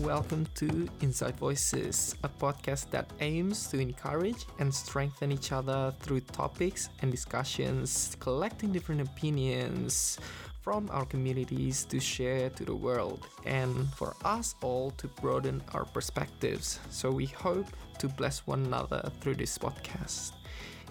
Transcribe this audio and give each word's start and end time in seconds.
welcome 0.00 0.46
to 0.54 0.88
Inside 1.02 1.36
Voices, 1.36 2.14
a 2.24 2.28
podcast 2.28 2.90
that 2.90 3.10
aims 3.20 3.66
to 3.68 3.78
encourage 3.78 4.46
and 4.58 4.74
strengthen 4.74 5.30
each 5.30 5.52
other 5.52 5.92
through 6.00 6.20
topics 6.20 6.88
and 7.02 7.10
discussions, 7.10 8.16
collecting 8.18 8.72
different 8.72 9.02
opinions 9.02 10.18
from 10.62 10.88
our 10.90 11.04
communities 11.04 11.84
to 11.84 12.00
share 12.00 12.48
to 12.50 12.64
the 12.64 12.74
world, 12.74 13.26
and 13.44 13.92
for 13.92 14.16
us 14.24 14.54
all 14.62 14.90
to 14.92 15.06
broaden 15.20 15.62
our 15.74 15.84
perspectives. 15.84 16.80
So 16.88 17.10
we 17.10 17.26
hope 17.26 17.66
to 17.98 18.08
bless 18.08 18.46
one 18.46 18.64
another 18.64 19.12
through 19.20 19.34
this 19.34 19.58
podcast. 19.58 20.32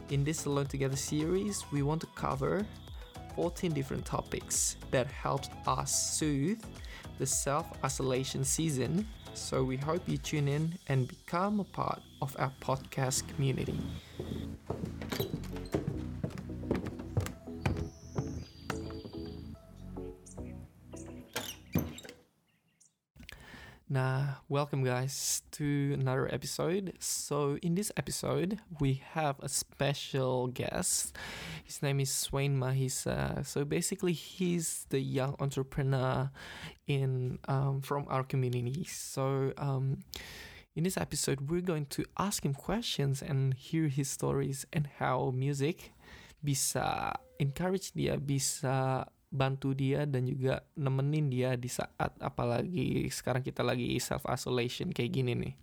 In 0.10 0.24
this 0.24 0.46
Alone 0.46 0.68
Together 0.68 0.98
series, 0.98 1.66
we 1.72 1.82
want 1.82 2.02
to 2.02 2.08
cover 2.14 2.64
14 3.40 3.72
different 3.72 4.06
topics 4.06 4.76
that 4.92 5.08
helps 5.08 5.48
us 5.66 6.18
soothe 6.18 6.62
the 7.20 7.26
self 7.26 7.66
isolation 7.86 8.44
season. 8.44 9.08
So 9.34 9.64
we 9.64 9.78
hope 9.78 10.10
you 10.10 10.18
tune 10.18 10.50
in 10.50 10.78
and 10.88 11.08
become 11.08 11.62
a 11.62 11.64
part 11.64 12.02
of 12.22 12.36
our 12.38 12.52
podcast 12.60 13.26
community. 13.30 13.80
Welcome 24.50 24.84
guys 24.84 25.44
to 25.52 25.94
another 25.94 26.28
episode. 26.34 26.92
So, 26.98 27.60
in 27.62 27.76
this 27.76 27.92
episode, 27.96 28.58
we 28.80 29.02
have 29.14 29.36
a 29.42 29.48
special 29.48 30.48
guest. 30.48 31.16
His 31.64 31.84
name 31.84 32.00
is 32.00 32.10
Swain 32.10 32.58
Mahisa. 32.58 33.46
So, 33.46 33.64
basically, 33.64 34.14
he's 34.14 34.88
the 34.90 35.00
young 35.00 35.36
entrepreneur 35.40 36.32
in 36.88 37.38
um, 37.48 37.82
from 37.82 38.06
our 38.10 38.24
community. 38.24 38.86
So, 38.86 39.54
um, 39.58 40.02
in 40.76 40.84
this 40.84 40.98
episode, 40.98 41.50
we're 41.50 41.62
going 41.62 41.86
to 41.94 42.04
ask 42.18 42.44
him 42.44 42.56
questions 42.56 43.22
and 43.22 43.54
hear 43.54 43.88
his 43.88 44.10
stories 44.10 44.66
and 44.74 44.90
how 44.98 45.30
music 45.30 45.94
bisa 46.44 47.14
encourage 47.38 47.94
dia, 47.94 48.18
bisa 48.18 49.06
bantu 49.30 49.78
dia 49.78 50.10
dan 50.10 50.26
juga 50.26 50.66
nemenin 50.74 51.30
dia 51.30 51.54
di 51.54 51.70
saat 51.70 52.18
apalagi 52.18 53.06
sekarang 53.14 53.46
kita 53.46 53.62
lagi 53.62 53.94
self 54.02 54.26
isolation 54.26 54.90
kayak 54.90 55.14
gini 55.14 55.38
nih. 55.38 55.56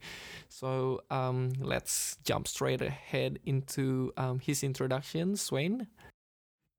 So 0.46 1.02
um, 1.10 1.50
let's 1.58 2.18
jump 2.22 2.46
straight 2.46 2.80
ahead 2.80 3.42
into 3.42 4.14
um, 4.14 4.38
his 4.38 4.62
introduction, 4.62 5.34
Swain. 5.34 5.90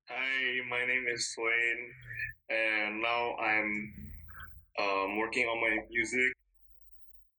Hi, 0.08 0.40
my 0.72 0.82
name 0.88 1.04
is 1.12 1.28
Swain, 1.36 1.78
and 2.48 3.04
now 3.04 3.36
I'm 3.36 3.70
um, 4.80 5.20
working 5.20 5.44
on 5.44 5.60
my 5.60 5.84
music, 5.92 6.32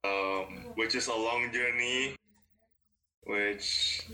um, 0.06 0.78
which 0.78 0.94
is 0.94 1.10
a 1.10 1.18
long 1.18 1.50
journey, 1.50 2.14
which 3.26 4.06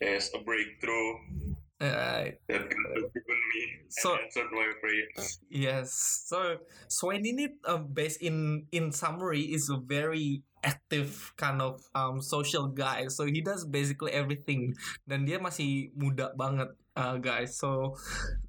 is 0.00 0.32
a 0.32 0.40
breakthrough 0.40 1.47
Uh, 1.78 2.34
that 2.50 2.66
has 2.66 3.06
given 3.14 3.40
me 3.54 3.62
and 3.78 3.86
So- 3.86 4.18
answered 4.18 4.50
my 4.50 4.66
prayers. 4.82 5.38
yes. 5.46 5.94
So 6.26 6.58
Swain 6.90 7.22
ini 7.22 7.54
uh, 7.62 7.78
based 7.86 8.18
in 8.18 8.66
in 8.74 8.90
summary 8.90 9.54
is 9.54 9.70
a 9.70 9.78
very 9.78 10.42
active 10.66 11.30
kind 11.38 11.62
of 11.62 11.78
um, 11.94 12.18
social 12.18 12.66
guy. 12.66 13.06
So 13.06 13.30
he 13.30 13.38
does 13.46 13.62
basically 13.62 14.10
everything 14.10 14.74
dan 15.06 15.22
dia 15.22 15.38
masih 15.38 15.94
muda 15.94 16.34
banget 16.34 16.74
uh, 16.98 17.14
guys. 17.22 17.54
So 17.54 17.94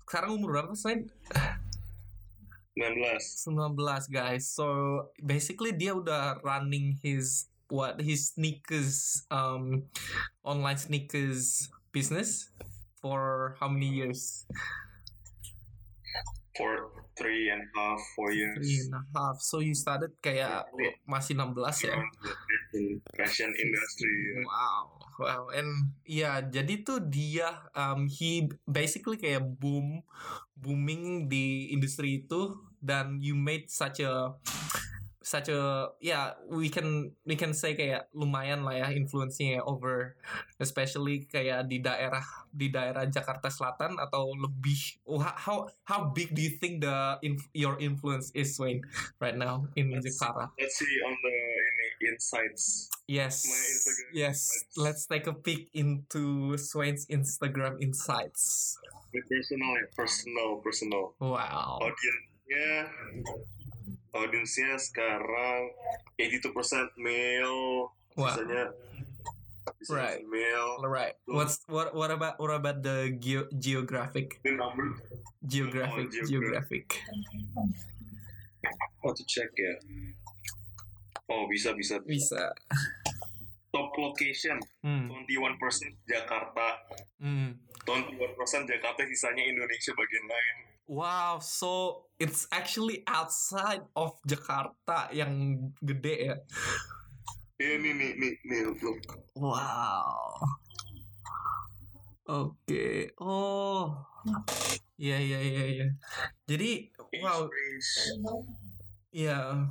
sekarang 0.10 0.42
umur 0.42 0.66
berapa 0.66 0.74
Swain? 0.74 1.06
19. 2.74 3.22
19 3.46 4.10
guys. 4.10 4.50
So 4.50 4.66
basically 5.22 5.76
dia 5.78 5.94
udah 5.94 6.42
running 6.42 6.98
his 7.06 7.46
what 7.70 8.02
his 8.02 8.34
sneakers 8.34 9.22
um 9.30 9.86
online 10.42 10.82
sneakers 10.82 11.70
business 11.94 12.50
for 13.02 13.56
how 13.60 13.68
many 13.68 13.90
years? 13.90 14.46
For 16.56 16.92
three 17.20 17.52
and 17.52 17.64
a 17.64 17.70
half, 17.76 18.00
four 18.16 18.32
years. 18.32 18.60
Three 18.60 18.80
and 18.88 18.96
a 18.96 19.04
half. 19.12 19.44
So 19.44 19.60
you 19.60 19.76
started 19.76 20.16
kayak 20.24 20.72
masih 21.04 21.36
16 21.36 21.88
ya? 21.88 21.96
In 22.76 23.04
fashion 23.16 23.52
industry. 23.52 24.44
Wow, 24.44 24.84
wow, 25.20 25.44
and 25.52 25.92
ya 26.08 26.40
jadi 26.44 26.84
tuh 26.88 27.04
dia, 27.04 27.68
um, 27.76 28.08
he 28.08 28.48
basically 28.64 29.20
kayak 29.20 29.44
boom, 29.60 30.04
booming 30.56 31.28
di 31.28 31.72
industri 31.76 32.24
itu, 32.24 32.56
dan 32.80 33.20
you 33.20 33.36
made 33.36 33.68
such 33.68 34.00
a, 34.00 34.36
such 35.30 35.54
a, 35.54 35.94
ya 36.02 36.34
we 36.50 36.74
can 36.74 37.14
we 37.22 37.38
can 37.38 37.54
say 37.54 37.78
kayak 37.78 38.10
lumayan 38.18 38.66
lah 38.66 38.74
ya 38.74 38.90
influence-nya 38.90 39.62
over, 39.62 40.18
especially 40.58 41.30
kayak 41.30 41.70
di 41.70 41.78
daerah 41.86 42.26
di 42.50 42.74
daerah 42.74 43.06
Jakarta 43.06 43.54
Selatan 43.54 44.02
atau 44.02 44.34
lebih, 44.34 45.06
oh, 45.06 45.22
how 45.22 45.70
how 45.86 46.10
big 46.10 46.34
do 46.34 46.42
you 46.42 46.58
think 46.58 46.82
the 46.82 47.22
your 47.54 47.78
influence 47.78 48.34
is 48.34 48.58
Wayne 48.58 48.82
right 49.22 49.38
now 49.38 49.70
in 49.78 49.94
Let's- 49.94 50.18
Jakarta? 50.18 50.50
Let's 50.58 50.82
see 50.82 50.98
on 51.06 51.14
the 51.14 51.38
ini, 52.00 52.10
insights. 52.10 52.90
Yes. 53.06 53.46
My 53.46 53.54
yes. 54.26 54.38
insights. 54.50 54.78
Let's 54.78 55.04
take 55.06 55.30
a 55.30 55.36
peek 55.38 55.70
into 55.78 56.58
Swain's 56.58 57.06
Instagram 57.06 57.78
insights. 57.82 58.78
The 59.14 59.22
personal, 59.26 59.74
ya, 59.78 59.86
personal, 59.94 60.50
personal. 60.62 61.04
Wow. 61.18 61.82
Audiensnya, 61.82 62.94
audiensnya 64.12 64.76
sekarang 64.76 65.72
82% 66.16 66.50
male, 66.98 67.90
Wow. 68.14 68.26
sisanya 68.28 68.74
Right. 69.86 70.26
All 70.82 70.90
right. 70.90 71.14
What's 71.30 71.62
what? 71.70 71.94
What 71.94 72.10
about 72.10 72.42
what 72.42 72.50
about 72.50 72.82
the 72.82 73.14
geo- 73.14 73.46
geographic? 73.54 74.42
The 74.42 74.58
number, 74.58 74.98
Geographic. 75.46 76.10
Oh, 76.10 76.26
geographic. 76.26 76.86
how 79.00 79.14
to 79.14 79.24
check 79.24 79.54
ya? 79.54 79.78
Oh 81.30 81.46
bisa 81.46 81.72
bisa. 81.78 82.02
Bisa. 82.02 82.50
Top 83.70 83.94
location 83.94 84.58
Hmm. 84.82 85.06
21% 85.06 85.94
Jakarta, 86.04 86.82
Hmm. 87.22 87.54
21% 87.86 88.66
Jakarta, 88.66 89.06
sisanya 89.06 89.46
Indonesia 89.46 89.94
bagian 89.94 90.26
lain. 90.26 90.56
Wow. 90.90 91.38
So 91.46 92.10
it's 92.18 92.50
actually 92.50 93.06
outside 93.06 93.86
of 93.94 94.18
Jakarta 94.26 95.14
yang 95.14 95.62
gede 95.78 96.34
ya. 96.34 96.36
Iya 97.62 97.76
nih 97.78 97.94
nih 97.94 98.12
nih 98.18 98.34
nih 98.50 98.62
look. 98.82 98.98
Wow. 99.38 100.42
Oke. 102.26 103.14
Oh. 103.22 104.02
Iya 104.98 105.18
iya 105.22 105.40
iya 105.46 105.64
iya. 105.78 105.88
Jadi 106.50 106.90
wow. 107.22 107.46
Ya, 109.10 109.66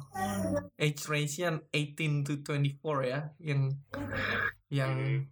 age 0.82 1.06
range 1.06 1.38
nya 1.38 1.62
18 1.70 2.26
to 2.26 2.42
24 2.42 3.06
ya, 3.06 3.30
yang 3.38 3.70
yang 4.66 5.22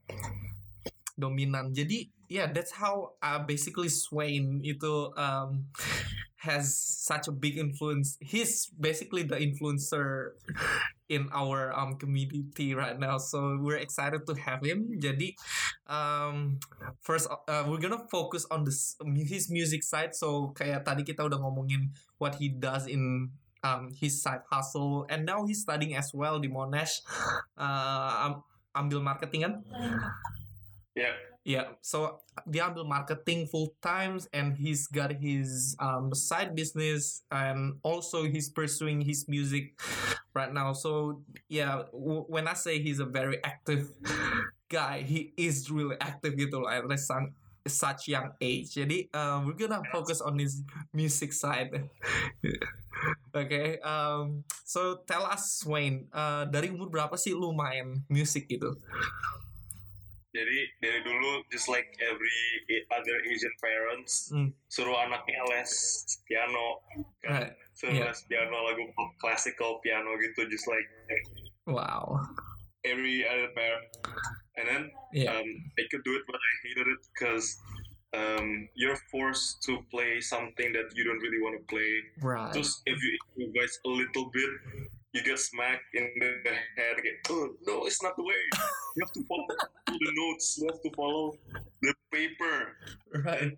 dominan. 1.16 1.72
Jadi, 1.72 2.12
yeah, 2.28 2.46
that's 2.52 2.72
how 2.76 3.16
uh, 3.24 3.40
basically 3.40 3.88
Swain 3.88 4.60
itu 4.62 5.10
um, 5.16 5.66
has 6.46 6.76
such 6.76 7.26
a 7.26 7.34
big 7.34 7.58
influence. 7.58 8.20
He's 8.20 8.70
basically 8.76 9.24
the 9.24 9.40
influencer 9.40 10.36
in 11.08 11.26
our 11.32 11.70
um 11.74 11.98
community 11.98 12.74
right 12.74 12.98
now. 12.98 13.18
So 13.18 13.58
we're 13.58 13.80
excited 13.82 14.26
to 14.26 14.34
have 14.38 14.62
him. 14.62 14.94
Jadi, 14.98 15.34
um, 15.90 16.58
first 17.02 17.26
uh, 17.26 17.64
we're 17.66 17.82
gonna 17.82 18.04
focus 18.10 18.46
on 18.50 18.62
this 18.62 18.94
his 19.26 19.50
music 19.50 19.82
side. 19.82 20.14
So 20.14 20.54
kayak 20.54 20.86
tadi 20.86 21.02
kita 21.02 21.26
udah 21.26 21.40
ngomongin 21.40 21.94
what 22.18 22.38
he 22.38 22.52
does 22.52 22.86
in 22.86 23.32
um, 23.66 23.90
his 23.90 24.22
side 24.22 24.46
hustle, 24.50 25.06
and 25.10 25.26
now 25.26 25.46
he's 25.46 25.62
studying 25.62 25.98
as 25.98 26.14
well 26.14 26.38
di 26.38 26.46
Monash. 26.46 27.02
Uh, 27.58 28.30
am- 28.30 28.46
ambil 28.76 29.00
marketing 29.00 29.42
kan? 29.46 29.54
Ya 30.96 31.12
Yeah, 31.46 31.78
so 31.78 32.26
dia 32.42 32.66
ambil 32.66 32.90
marketing 32.90 33.46
full 33.46 33.70
times 33.78 34.26
and 34.34 34.58
he's 34.58 34.90
got 34.90 35.14
his 35.14 35.78
um, 35.78 36.10
side 36.10 36.58
business 36.58 37.22
and 37.30 37.78
also 37.86 38.26
he's 38.26 38.50
pursuing 38.50 38.98
his 38.98 39.30
music 39.30 39.78
right 40.34 40.50
now. 40.50 40.74
So 40.74 41.22
yeah, 41.46 41.86
w- 41.94 42.26
when 42.26 42.50
I 42.50 42.58
say 42.58 42.82
he's 42.82 42.98
a 42.98 43.06
very 43.06 43.38
active 43.46 43.94
guy, 44.66 45.06
he 45.06 45.30
is 45.38 45.70
really 45.70 45.94
active 46.02 46.34
gitu 46.34 46.66
loh 46.66 46.66
at 46.66 46.82
sang- 46.98 47.38
such 47.62 48.10
young 48.10 48.34
age. 48.42 48.74
Jadi 48.74 49.06
um, 49.14 49.46
we're 49.46 49.54
gonna 49.54 49.86
focus 49.94 50.18
on 50.18 50.42
his 50.42 50.66
music 50.90 51.30
side. 51.30 51.70
okay, 53.38 53.78
um, 53.86 54.42
so 54.66 54.98
tell 55.06 55.22
us 55.22 55.62
Wayne, 55.62 56.10
uh, 56.10 56.50
dari 56.50 56.74
umur 56.74 56.90
berapa 56.90 57.14
sih 57.14 57.38
lu 57.38 57.54
main 57.54 58.02
musik 58.10 58.50
gitu? 58.50 58.74
Jadi 60.36 60.58
dari 60.84 61.00
dulu 61.00 61.40
just 61.48 61.64
like 61.66 61.88
every 62.04 62.40
other 62.92 63.16
Asian 63.24 63.54
parents 63.58 64.28
Hmm. 64.28 64.52
suruh 64.68 64.92
anaknya 65.00 65.40
les 65.48 65.70
piano 66.28 66.84
kan 67.24 67.48
suruh 67.72 67.96
Yeah. 67.96 68.12
les 68.12 68.20
piano 68.28 68.52
lagu 68.68 68.84
pop 68.92 69.16
classical 69.16 69.80
piano 69.80 70.12
gitu 70.20 70.44
just 70.52 70.68
like 70.68 70.84
Wow. 71.64 72.20
every 72.84 73.24
other 73.24 73.48
parent 73.56 73.88
and 74.60 74.64
then 74.68 74.82
Yeah. 75.10 75.32
um, 75.34 75.48
I 75.74 75.82
could 75.88 76.04
do 76.04 76.14
it 76.14 76.24
but 76.28 76.36
I 76.36 76.52
hated 76.68 76.86
it 76.86 77.02
because 77.16 77.56
um, 78.14 78.68
you're 78.78 78.96
forced 79.10 79.60
to 79.66 79.82
play 79.90 80.20
something 80.22 80.72
that 80.72 80.88
you 80.94 81.02
don't 81.04 81.18
really 81.20 81.42
want 81.42 81.58
to 81.58 81.64
play 81.66 81.90
Right. 82.22 82.52
Just 82.54 82.84
if 82.86 82.96
you 82.96 83.10
improvise 83.34 83.74
a 83.84 83.90
little 83.90 84.30
bit, 84.30 84.52
you 85.16 85.24
get 85.24 85.38
smacked 85.40 85.88
in 85.96 86.04
the 86.20 86.52
head. 86.76 87.00
Again. 87.00 87.16
Oh 87.32 87.48
no, 87.66 87.86
it's 87.88 88.02
not 88.04 88.12
the 88.20 88.22
way. 88.22 88.36
You 88.96 89.00
have 89.00 89.12
to 89.16 89.24
follow 89.24 89.48
the 89.88 90.10
notes. 90.12 90.60
You 90.60 90.68
have 90.68 90.82
to 90.84 90.90
follow 90.92 91.32
the 91.80 91.92
paper. 92.12 92.76
Right. 93.24 93.56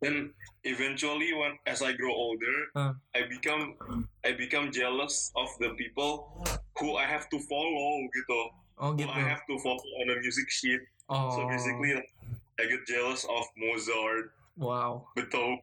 Then 0.00 0.30
eventually, 0.62 1.34
when 1.34 1.58
as 1.66 1.82
I 1.82 1.90
grow 1.92 2.14
older, 2.14 2.56
Huh. 2.78 2.92
I 3.18 3.26
become 3.26 3.74
I 4.22 4.30
become 4.38 4.70
jealous 4.70 5.34
of 5.34 5.50
the 5.58 5.74
people 5.74 6.46
who 6.78 6.94
I 6.94 7.02
have 7.10 7.26
to 7.34 7.38
follow. 7.50 8.06
Gitu. 8.14 8.40
Oh 8.78 8.94
Who 8.94 9.02
gitu. 9.02 9.10
I 9.10 9.26
have 9.26 9.42
to 9.50 9.58
follow 9.58 9.82
on 10.06 10.06
a 10.14 10.16
music 10.22 10.46
sheet. 10.54 10.80
Oh. 11.10 11.34
So 11.34 11.48
basically, 11.50 11.98
I 11.98 12.62
get 12.70 12.86
jealous 12.86 13.26
of 13.26 13.42
Mozart, 13.58 14.30
Wow. 14.54 15.10
Beethoven, 15.18 15.58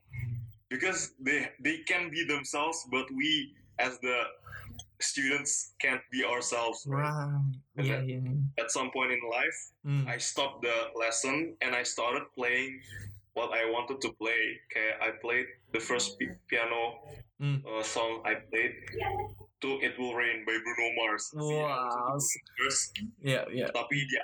because 0.68 1.16
they 1.24 1.48
they 1.64 1.80
can 1.88 2.12
be 2.12 2.28
themselves, 2.28 2.84
but 2.92 3.08
we 3.16 3.56
as 3.80 3.96
the 4.04 4.20
students 5.00 5.74
can't 5.78 6.02
be 6.12 6.24
ourselves. 6.24 6.84
right? 6.88 7.10
Right. 7.76 7.86
Yeah. 7.86 8.02
Yeah. 8.02 8.38
At 8.58 8.72
some 8.72 8.92
point 8.92 9.12
in 9.12 9.22
life, 9.26 9.58
Hmm. 9.84 10.04
I 10.08 10.18
stopped 10.18 10.62
the 10.62 10.92
lesson 10.96 11.56
and 11.62 11.76
I 11.76 11.84
started 11.84 12.26
playing 12.34 12.80
what 13.36 13.52
I 13.52 13.68
wanted 13.68 14.00
to 14.02 14.10
play. 14.16 14.60
Okay, 14.72 14.96
I 14.98 15.16
played 15.20 15.46
the 15.72 15.80
first 15.80 16.16
pi- 16.16 16.40
piano 16.48 17.04
Hmm. 17.36 17.60
uh, 17.68 17.84
song 17.84 18.24
I 18.24 18.40
played 18.48 18.72
to 19.60 19.70
"It 19.84 20.00
Will 20.00 20.16
Rain" 20.16 20.48
by 20.48 20.56
Bruno 20.56 20.88
Mars. 20.96 21.36
Wow. 21.36 22.16
Terus, 22.56 22.96
Iya. 23.20 23.44
Iya. 23.52 23.68
tapi 23.76 24.08
dia 24.08 24.24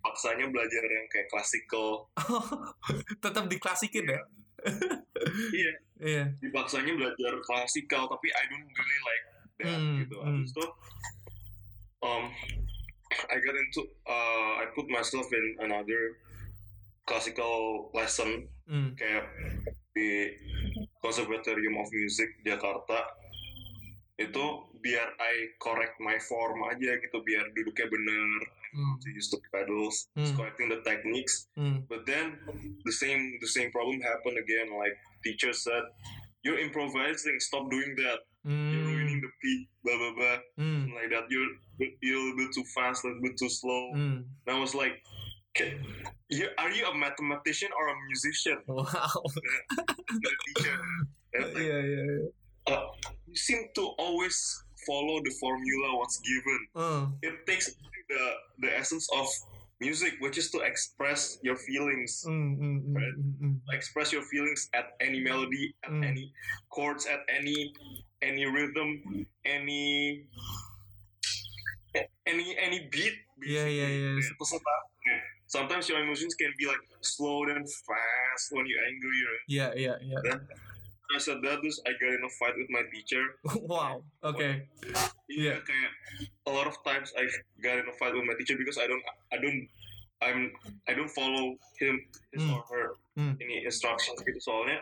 paksanya 0.00 0.48
belajar 0.48 0.82
yang 0.82 1.04
kayak 1.12 1.28
klasikal. 1.28 2.08
Tetap 3.24 3.44
diklasikin 3.52 4.08
ya. 4.08 4.20
Iya, 5.52 5.72
Iya. 6.16 6.24
dipaksanya 6.40 6.96
belajar 6.96 7.32
klasikal 7.44 8.08
tapi 8.08 8.28
I 8.32 8.42
don't 8.48 8.64
really 8.66 9.00
like 9.04 9.24
that 9.58 9.78
Hmm, 9.78 9.96
gitu. 10.02 10.16
hmm. 10.16 10.26
Habis 10.42 10.50
itu 10.52 10.64
um 12.02 12.24
I 13.16 13.36
got 13.38 13.56
into 13.56 13.80
uh 14.04 14.52
I 14.60 14.68
put 14.72 14.86
myself 14.86 15.26
in 15.28 15.46
another 15.60 16.20
classical 17.04 17.88
lesson 17.92 18.50
Hmm. 18.66 18.98
kayak 18.98 19.30
di 19.94 20.34
Conservatorium 20.98 21.78
of 21.78 21.86
Music 21.88 22.34
Jakarta 22.42 22.98
itu 24.16 24.44
biar 24.80 25.14
I 25.16 25.54
correct 25.56 26.00
my 26.00 26.18
form 26.18 26.66
aja 26.66 26.98
gitu 26.98 27.22
biar 27.22 27.46
duduknya 27.52 27.86
bener 27.86 28.28
Hmm. 28.74 28.98
to 29.00 29.08
use 29.08 29.30
the 29.30 29.38
pedals 29.48 30.10
Hmm. 30.12 30.34
correcting 30.34 30.68
the 30.68 30.82
techniques 30.82 31.46
Hmm. 31.54 31.86
but 31.86 32.04
then 32.04 32.36
the 32.82 32.92
same 32.92 33.38
the 33.38 33.48
same 33.48 33.70
problem 33.70 34.02
happened 34.02 34.36
again 34.36 34.68
like 34.74 34.98
teacher 35.22 35.54
said 35.54 35.80
you're 36.42 36.58
improvising 36.58 37.38
stop 37.38 37.70
doing 37.70 37.94
that 37.96 38.20
you're 38.44 38.85
blah 39.84 39.96
blah 39.98 40.14
blah 40.18 40.38
Hmm. 40.58 40.90
like 40.96 41.10
that 41.14 41.26
you're 41.30 41.50
you're 42.02 42.16
a 42.18 42.22
little 42.32 42.38
bit 42.40 42.50
too 42.56 42.66
fast 42.74 43.04
a 43.04 43.08
little 43.08 43.22
bit 43.22 43.36
too 43.38 43.48
slow 43.50 43.82
Hmm. 43.94 44.18
and 44.46 44.50
I 44.50 44.58
was 44.58 44.74
like 44.74 44.98
"Can- 45.56 45.80
you, 46.28 46.48
are 46.58 46.70
you 46.72 46.84
a 46.86 46.94
mathematician 46.94 47.70
or 47.72 47.84
a 47.88 47.96
musician 48.10 48.58
Wow. 48.68 48.86
the 50.24 50.32
teacher 50.44 50.76
like, 51.36 51.52
Iya. 51.56 51.78
Iya. 51.84 52.02
iya. 52.04 52.28
uh, 52.72 52.86
you 53.28 53.36
seem 53.36 53.68
to 53.76 53.84
always 54.00 54.36
follow 54.88 55.20
the 55.24 55.32
formula 55.40 55.88
what's 56.00 56.18
given 56.24 56.60
Hmm. 56.76 57.04
it 57.22 57.34
takes 57.46 57.72
the 58.08 58.22
the 58.62 58.70
essence 58.70 59.06
of 59.16 59.26
music 59.76 60.16
which 60.24 60.38
is 60.40 60.48
to 60.48 60.64
express 60.64 61.36
your 61.44 61.58
feelings. 61.68 62.24
Hmm. 62.24 62.56
Hmm. 62.56 62.96
Right. 62.96 63.12
Hmm. 63.42 63.60
express 63.76 64.08
your 64.08 64.24
feelings 64.32 64.72
at 64.72 64.96
any 65.04 65.20
melody 65.20 65.76
at 65.84 65.92
Mm. 65.92 66.00
any 66.06 66.24
chords 66.72 67.04
at 67.04 67.20
any 67.28 67.76
any 68.22 68.44
rhythm 68.46 69.02
any 69.44 70.24
any 72.26 72.56
any 72.56 72.88
beat 72.90 73.14
Yeah, 73.36 73.68
yeah, 73.68 73.88
yeah. 73.92 74.16
Yeah. 74.16 75.22
sometimes 75.46 75.86
your 75.88 76.00
emotions 76.00 76.34
can 76.34 76.50
be 76.58 76.66
like 76.66 76.80
slow 77.04 77.44
and 77.44 77.62
fast 77.68 78.50
when 78.50 78.64
you're 78.66 78.82
angry 78.88 79.18
right? 79.22 79.44
Yeah, 79.46 79.70
yeah, 79.76 79.96
Iya. 80.02 80.18
then 80.24 80.38
I 81.14 81.18
said 81.22 81.38
that 81.44 81.60
this 81.62 81.78
I 81.86 81.92
got 82.00 82.10
in 82.16 82.24
a 82.24 82.32
fight 82.40 82.56
with 82.58 82.66
my 82.72 82.82
teacher 82.90 83.38
Wow. 83.70 84.02
Oke. 84.24 84.66
yeah 85.28 85.60
kayak 85.62 85.92
a 86.48 86.52
lot 86.52 86.66
of 86.66 86.74
times 86.82 87.12
I 87.14 87.28
got 87.60 87.78
in 87.78 87.86
a 87.86 87.94
fight 88.00 88.16
with 88.16 88.24
my 88.26 88.34
teacher 88.40 88.56
because 88.56 88.80
I 88.80 88.88
don't 88.88 89.04
I 89.30 89.36
don't 89.38 89.60
I'm 90.24 90.40
I 90.88 90.96
don't 90.96 91.12
follow 91.12 91.54
him 91.78 91.94
his 92.32 92.40
Hmm. 92.42 92.56
or 92.56 92.62
her 92.72 92.86
Hmm. 93.16 93.32
ini 93.40 93.64
instructions 93.64 94.20
gitu 94.24 94.40
soalnya 94.40 94.80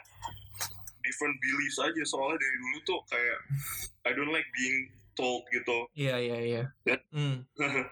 different 1.04 1.36
beliefs 1.38 1.78
aja 1.78 2.02
soalnya 2.04 2.36
dari 2.36 2.56
dulu 2.58 2.78
tuh 2.82 3.00
kayak 3.06 3.38
I 4.04 4.10
don't 4.12 4.32
like 4.32 4.48
being 4.52 4.88
told 5.14 5.44
gitu 5.48 5.86
Iya. 5.94 6.16
Iya. 6.18 6.38
Iya. 6.42 6.62
Yeah. 6.84 7.00
Hmm. 7.12 7.36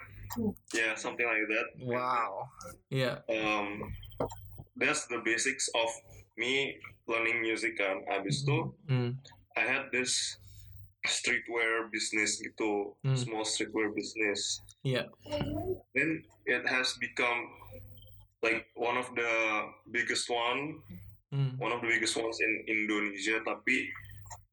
yeah 0.72 0.92
something 0.96 1.28
like 1.28 1.46
that 1.46 1.68
Wow. 1.78 2.48
Iya. 2.88 3.20
um 3.28 3.92
that's 4.74 5.04
the 5.06 5.20
basics 5.22 5.68
of 5.76 5.88
me 6.34 6.80
learning 7.04 7.44
music 7.44 7.76
kan 7.76 8.00
abis 8.10 8.42
itu 8.42 8.58
Hmm. 8.88 9.20
I 9.52 9.68
had 9.68 9.92
this 9.92 10.16
streetwear 11.04 11.90
business 11.90 12.40
gitu 12.40 12.96
Hmm. 13.04 13.18
small 13.18 13.44
streetwear 13.44 13.92
business 13.92 14.62
Iya. 14.82 15.10
then 15.92 16.10
it 16.48 16.64
has 16.66 16.96
become 16.98 17.46
like 18.40 18.66
one 18.74 18.96
of 18.96 19.06
the 19.14 19.32
biggest 19.92 20.26
one 20.26 20.80
Hmm. 21.32 21.56
one 21.56 21.72
of 21.72 21.80
the 21.80 21.88
biggest 21.88 22.12
ones 22.14 22.36
in 22.38 22.52
Indonesia 22.68 23.40
tapi 23.40 23.88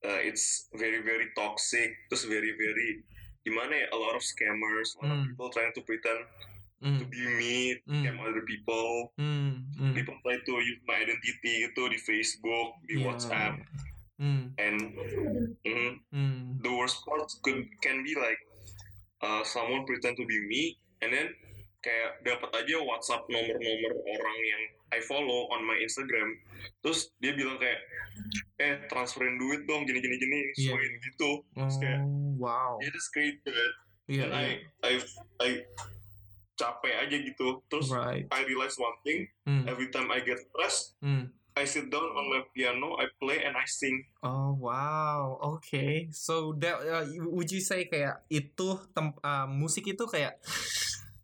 uh, 0.07 0.23
it's 0.23 0.71
very 0.71 1.03
very 1.03 1.27
toxic 1.35 1.91
terus 2.07 2.23
very 2.23 2.55
very 2.55 3.03
gimana 3.43 3.75
ya 3.75 3.87
a 3.91 3.99
lot 3.99 4.15
of 4.15 4.23
scammers 4.23 4.95
a 4.95 5.03
lot 5.03 5.11
of 5.11 5.19
Hmm. 5.19 5.27
people 5.27 5.47
trying 5.51 5.75
to 5.75 5.83
pretend 5.83 6.23
to 6.79 7.03
Hmm. 7.03 7.11
be 7.11 7.21
me 7.35 7.55
Hmm. 7.83 7.99
scam 7.99 8.15
other 8.23 8.47
people. 8.47 9.11
Hmm. 9.19 9.91
people 9.91 10.15
try 10.23 10.39
to 10.39 10.53
use 10.63 10.79
my 10.87 10.95
identity 10.95 11.67
gitu 11.67 11.91
di 11.91 11.99
Facebook 11.99 12.79
di 12.87 12.95
Iya. 12.95 13.03
WhatsApp 13.03 13.53
and 14.55 14.79
Hmm. 15.67 16.59
the 16.63 16.71
worst 16.71 17.03
part 17.03 17.27
could 17.43 17.67
can 17.83 18.03
be 18.03 18.15
like 18.15 18.39
uh, 19.19 19.43
someone 19.43 19.83
pretend 19.83 20.15
to 20.15 20.23
be 20.23 20.39
me 20.47 20.63
and 21.03 21.11
then 21.11 21.27
kayak 21.79 22.19
dapat 22.21 22.51
aja 22.53 22.75
WhatsApp 22.77 23.23
nomor-nomor 23.25 23.93
orang 23.97 24.37
yang 24.41 24.63
I 24.89 24.99
follow 24.99 25.47
on 25.49 25.63
my 25.63 25.77
Instagram 25.77 26.35
terus 26.79 27.13
dia 27.17 27.31
bilang 27.31 27.55
kayak 27.55 27.79
eh 28.57 28.75
transferin 28.85 29.37
duit 29.37 29.63
dong 29.63 29.85
gini 29.85 29.97
gini 29.97 30.15
gini 30.15 30.39
Iya. 30.53 30.69
suain 30.69 30.93
gitu 30.99 31.31
Oh. 31.55 31.69
kayak- 31.71 32.03
Wow. 32.35 32.79
it 32.79 32.91
is 32.91 33.07
great 33.09 33.39
that 33.43 33.73
Iya. 34.05 34.23
and 34.23 34.31
Iya. 34.31 34.39
I 34.39 34.47
I 34.81 34.93
I 35.39 35.49
capek 36.53 36.93
aja 36.99 37.15
gitu 37.15 37.63
terus 37.65 37.87
Right. 37.87 38.27
I 38.27 38.43
realize 38.43 38.75
one 38.75 38.97
thing 39.01 39.31
Hmm. 39.45 39.63
every 39.63 39.87
time 39.87 40.09
I 40.09 40.19
get 40.19 40.39
stressed 40.41 40.99
Hmm. 40.99 41.31
I 41.55 41.63
sit 41.63 41.87
down 41.87 42.03
on 42.05 42.25
my 42.29 42.43
piano 42.49 42.95
I 42.95 43.07
play 43.13 43.39
and 43.39 43.53
I 43.53 43.63
sing 43.65 44.03
Oh 44.19 44.51
wow, 44.53 45.35
okay. 45.55 46.07
So 46.09 46.51
that 46.57 46.75
uh, 46.77 47.03
would 47.25 47.47
you 47.47 47.59
say 47.59 47.83
kayak 47.85 48.27
itu 48.27 48.67
tem 48.91 49.15
uh, 49.17 49.47
musik 49.47 49.87
itu 49.87 50.03
kayak 50.05 50.35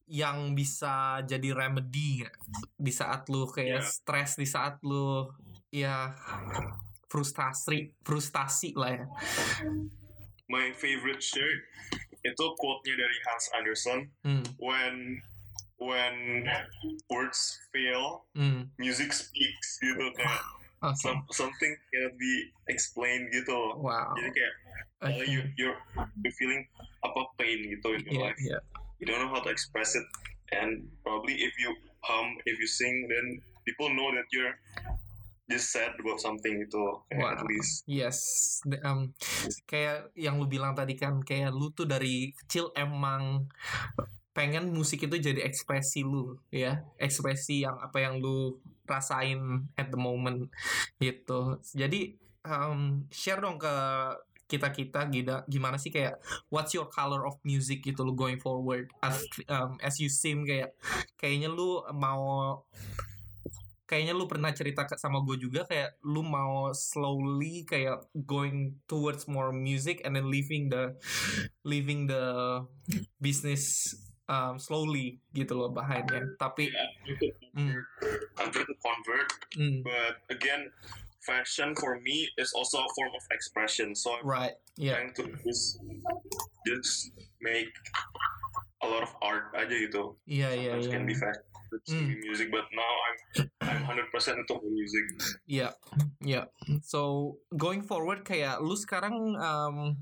yang 0.05 0.53
bisa 0.53 1.19
jadi 1.25 1.49
remedy 1.51 2.21
nggak? 2.21 2.35
di 2.77 2.91
saat 2.91 3.25
lu 3.27 3.45
kayak 3.45 3.81
Yeah. 3.81 3.85
stres 3.85 4.37
di 4.37 4.45
saat 4.45 4.77
lu 4.81 5.25
ya 5.69 6.13
frustasi 7.07 7.93
frustasi 8.01 8.73
lah 8.75 8.91
ya. 8.93 9.05
my 10.45 10.69
favorite 10.73 11.21
shirt 11.21 11.61
itu 12.21 12.45
quote-nya 12.57 12.95
dari 12.95 13.17
Hans 13.23 13.45
Anderson 13.53 13.99
Hmm, 14.25 14.45
when 14.57 15.21
when 15.77 16.45
words 17.09 17.59
fail 17.69 18.25
hmm, 18.33 18.69
music 18.77 19.09
speaks 19.11 19.77
gitu 19.77 20.05
kayak 20.13 20.41
oke. 20.81 20.95
some, 20.97 21.21
something 21.29 21.73
cannot 21.89 22.15
be 22.15 22.33
explained 22.67 23.29
gitu 23.29 23.57
Wow. 23.75 24.13
jadi 24.15 24.29
kayak 24.31 24.53
uh, 25.03 25.25
you 25.25 25.45
you're, 25.57 25.77
you're 26.21 26.35
feeling 26.35 26.61
apa 27.01 27.21
pain 27.35 27.59
gitu 27.67 27.87
in 27.93 28.01
your 28.05 28.15
Iya, 28.15 28.23
life 28.23 28.39
iya. 28.39 28.59
You 28.99 29.05
don't 29.05 29.19
know 29.19 29.31
how 29.31 29.41
to 29.41 29.51
express 29.51 29.95
it. 29.95 30.05
And 30.53 30.87
probably 31.01 31.35
if 31.41 31.57
you 31.57 31.73
hum 32.05 32.37
if 32.45 32.55
you 32.61 32.69
sing 32.69 33.09
then 33.09 33.41
people 33.65 33.89
know 33.89 34.13
that 34.13 34.29
you're 34.29 34.55
just 35.45 35.69
sad 35.69 35.93
about 36.01 36.17
something 36.17 36.57
gitu 36.65 36.81
kayak 37.09 37.37
at 37.37 37.45
Wow. 37.45 37.49
least. 37.49 37.85
Yes, 37.85 38.17
um, 38.81 39.13
kayak 39.69 40.09
yang 40.17 40.41
lu 40.41 40.49
bilang 40.49 40.73
tadi 40.73 40.97
kan, 40.97 41.21
kayak 41.21 41.53
lu 41.53 41.69
tuh 41.69 41.85
dari 41.85 42.33
kecil 42.33 42.73
emang 42.73 43.45
pengen 44.33 44.73
musik 44.73 45.05
itu 45.05 45.15
jadi 45.21 45.45
ekspresi 45.45 46.01
lu 46.01 46.41
ya. 46.49 46.81
Ekspresi 46.97 47.61
yang 47.61 47.77
apa 47.77 48.01
yang 48.01 48.17
lu 48.17 48.57
rasain 48.89 49.69
at 49.77 49.93
the 49.93 49.99
moment 50.01 50.49
gitu. 50.97 51.61
Jadi 51.77 52.17
um, 52.41 53.05
share 53.13 53.37
dong 53.37 53.61
ke 53.61 53.73
kita 54.45 54.69
kita 54.69 55.01
gimana 55.49 55.81
sih 55.81 55.89
kayak 55.89 56.21
what's 56.53 56.73
your 56.77 56.85
color 56.85 57.25
of 57.25 57.33
music 57.41 57.81
gitu 57.81 58.05
lo 58.05 58.13
going 58.13 58.37
forward 58.37 58.89
as 59.01 59.25
um, 59.49 59.77
as 59.81 59.97
you 59.97 60.09
seem 60.09 60.45
kayak 60.45 60.77
kayaknya 61.17 61.49
lu 61.49 61.81
mau 61.97 62.61
kayaknya 63.85 64.17
lu 64.17 64.25
pernah 64.25 64.49
cerita 64.49 64.85
sama 64.97 65.21
gue 65.21 65.37
juga 65.37 65.65
kayak 65.65 66.01
lu 66.05 66.25
mau 66.25 66.73
slowly 66.73 67.65
kayak 67.69 68.01
going 68.25 68.77
towards 68.89 69.29
more 69.29 69.53
music 69.53 70.01
and 70.01 70.17
then 70.17 70.25
leaving 70.29 70.69
the 70.73 70.97
leaving 71.61 72.09
the 72.09 72.61
business 73.21 73.93
um, 74.25 74.57
slowly 74.57 75.21
gitu 75.37 75.53
loh 75.53 75.69
bahayanya 75.69 76.33
tapi 76.41 76.69
yeah, 76.69 77.53
mm. 77.53 77.77
To 78.45 78.73
convert 78.81 79.29
mm. 79.53 79.85
but 79.85 80.17
again 80.33 80.73
fashion 81.25 81.75
for 81.75 81.99
me 82.01 82.29
is 82.37 82.53
also 82.53 82.79
a 82.79 82.89
form 82.95 83.11
of 83.17 83.23
expression. 83.33 83.95
So 83.97 84.15
I'm 84.15 84.25
right, 84.25 84.55
yeah. 84.77 84.95
trying 84.95 85.13
to 85.17 85.23
just 85.43 85.81
just 86.65 87.11
make 87.41 87.73
a 88.81 88.87
lot 88.87 89.03
of 89.03 89.11
art 89.21 89.51
aja 89.57 89.75
gitu. 89.89 90.15
Yeah, 90.29 90.53
yeah, 90.53 90.77
yeah. 90.77 90.91
can 90.93 91.03
be 91.09 91.17
fashion, 91.17 91.43
mm. 91.89 92.07
be 92.07 92.15
music, 92.21 92.53
but 92.53 92.69
now 92.71 92.93
I'm 93.09 93.15
I'm 93.65 93.81
hundred 93.83 94.13
percent 94.13 94.37
into 94.39 94.61
music. 94.69 95.05
Yeah, 95.49 95.73
yeah. 96.21 96.47
So 96.85 97.35
going 97.53 97.81
forward 97.81 98.23
kayak 98.23 98.61
lu 98.61 98.77
sekarang 98.77 99.35
um, 99.41 99.99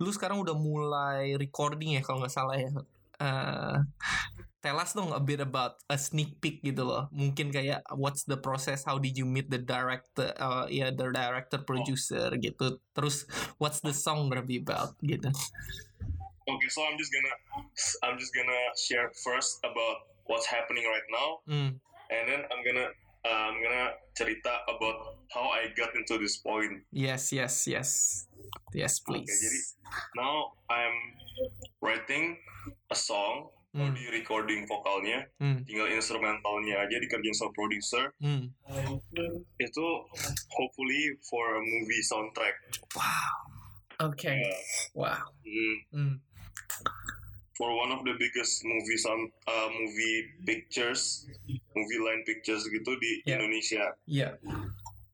lu 0.00 0.10
sekarang 0.12 0.40
udah 0.40 0.56
mulai 0.56 1.36
recording 1.36 2.00
ya 2.00 2.02
kalau 2.02 2.24
nggak 2.24 2.34
salah 2.34 2.56
ya. 2.56 2.72
Uh, 3.16 3.80
tell 4.62 4.80
us 4.80 4.92
dong 4.92 5.12
a 5.12 5.20
bit 5.20 5.40
about 5.40 5.78
a 5.88 5.96
sneak 5.96 6.40
peek 6.40 6.62
gitu 6.64 6.82
loh. 6.84 7.08
Mungkin 7.12 7.52
kayak 7.52 7.84
what's 7.94 8.24
the 8.24 8.36
process, 8.36 8.84
how 8.84 8.98
did 8.98 9.16
you 9.16 9.26
meet 9.28 9.48
the 9.48 9.60
director, 9.60 10.32
uh, 10.40 10.66
ya 10.66 10.88
yeah, 10.88 10.90
the 10.92 11.12
director 11.12 11.60
producer 11.62 12.32
oh. 12.32 12.38
gitu. 12.40 12.80
Terus 12.96 13.26
what's 13.60 13.80
the 13.80 13.94
song 13.94 14.28
gonna 14.28 14.44
be 14.44 14.60
about 14.60 14.96
gitu. 15.04 15.30
Okay, 16.46 16.70
so 16.70 16.86
I'm 16.86 16.94
just 16.94 17.10
gonna 17.10 17.34
I'm 18.06 18.16
just 18.18 18.30
gonna 18.30 18.62
share 18.78 19.10
first 19.26 19.58
about 19.66 20.06
what's 20.30 20.46
happening 20.46 20.86
right 20.86 21.08
now, 21.10 21.28
mm. 21.46 21.70
and 22.10 22.22
then 22.30 22.46
I'm 22.46 22.62
gonna 22.62 22.94
uh, 23.26 23.42
I'm 23.50 23.58
gonna 23.58 23.98
cerita 24.14 24.62
about 24.70 25.18
how 25.34 25.50
I 25.50 25.74
got 25.74 25.90
into 25.98 26.22
this 26.22 26.38
point. 26.38 26.86
Yes, 26.94 27.34
yes, 27.34 27.66
yes, 27.66 27.88
yes, 28.70 29.02
please. 29.02 29.26
Okay, 29.26 29.42
jadi 29.42 29.60
now 30.14 30.54
I'm 30.70 30.96
writing 31.82 32.38
a 32.90 32.96
song 32.96 33.50
hmm. 33.76 33.92
di 33.92 34.04
recording 34.08 34.64
vokalnya 34.64 35.28
hmm. 35.36 35.60
tinggal 35.68 35.92
instrumentalnya 35.92 36.80
aja 36.80 36.96
dikerjain 36.96 37.36
sama 37.36 37.52
producer. 37.52 38.08
Hmm. 38.18 38.48
itu 39.60 39.86
hopefully 40.56 41.12
for 41.28 41.60
a 41.60 41.62
movie 41.62 42.02
soundtrack. 42.02 42.56
Wow. 42.96 43.36
Okay. 44.12 44.40
Uh, 44.44 45.08
wow. 45.08 45.20
Mm, 45.44 45.76
mm. 45.92 46.14
for 47.56 47.72
one 47.72 47.88
of 47.88 48.04
the 48.04 48.12
biggest 48.20 48.60
movie 48.68 49.00
sound 49.00 49.32
uh, 49.48 49.68
movie 49.72 50.28
pictures 50.44 51.24
movie 51.48 52.00
line 52.04 52.20
pictures 52.28 52.68
gitu 52.68 52.92
di 53.00 53.24
yeah. 53.24 53.40
Indonesia. 53.40 53.96
Yeah 54.04 54.36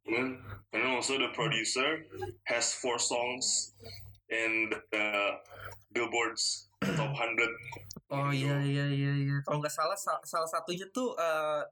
and, 0.06 0.38
and 0.72 0.82
also 0.86 1.18
the 1.18 1.28
producer 1.34 2.04
has 2.44 2.74
four 2.74 2.98
songs 2.98 3.72
in 4.30 4.70
the 4.90 5.30
billboards 5.92 6.68
top 7.02 7.12
100 7.18 8.12
oh 8.12 8.30
iya 8.30 8.56
iya 8.60 8.84
iya 8.92 9.12
iya. 9.16 9.36
Kalau 9.42 9.58
nggak 9.58 9.72
salah 9.72 9.96
salah 9.98 10.48
satunya 10.48 10.84
tuh 10.92 11.16
uh, 11.16 11.64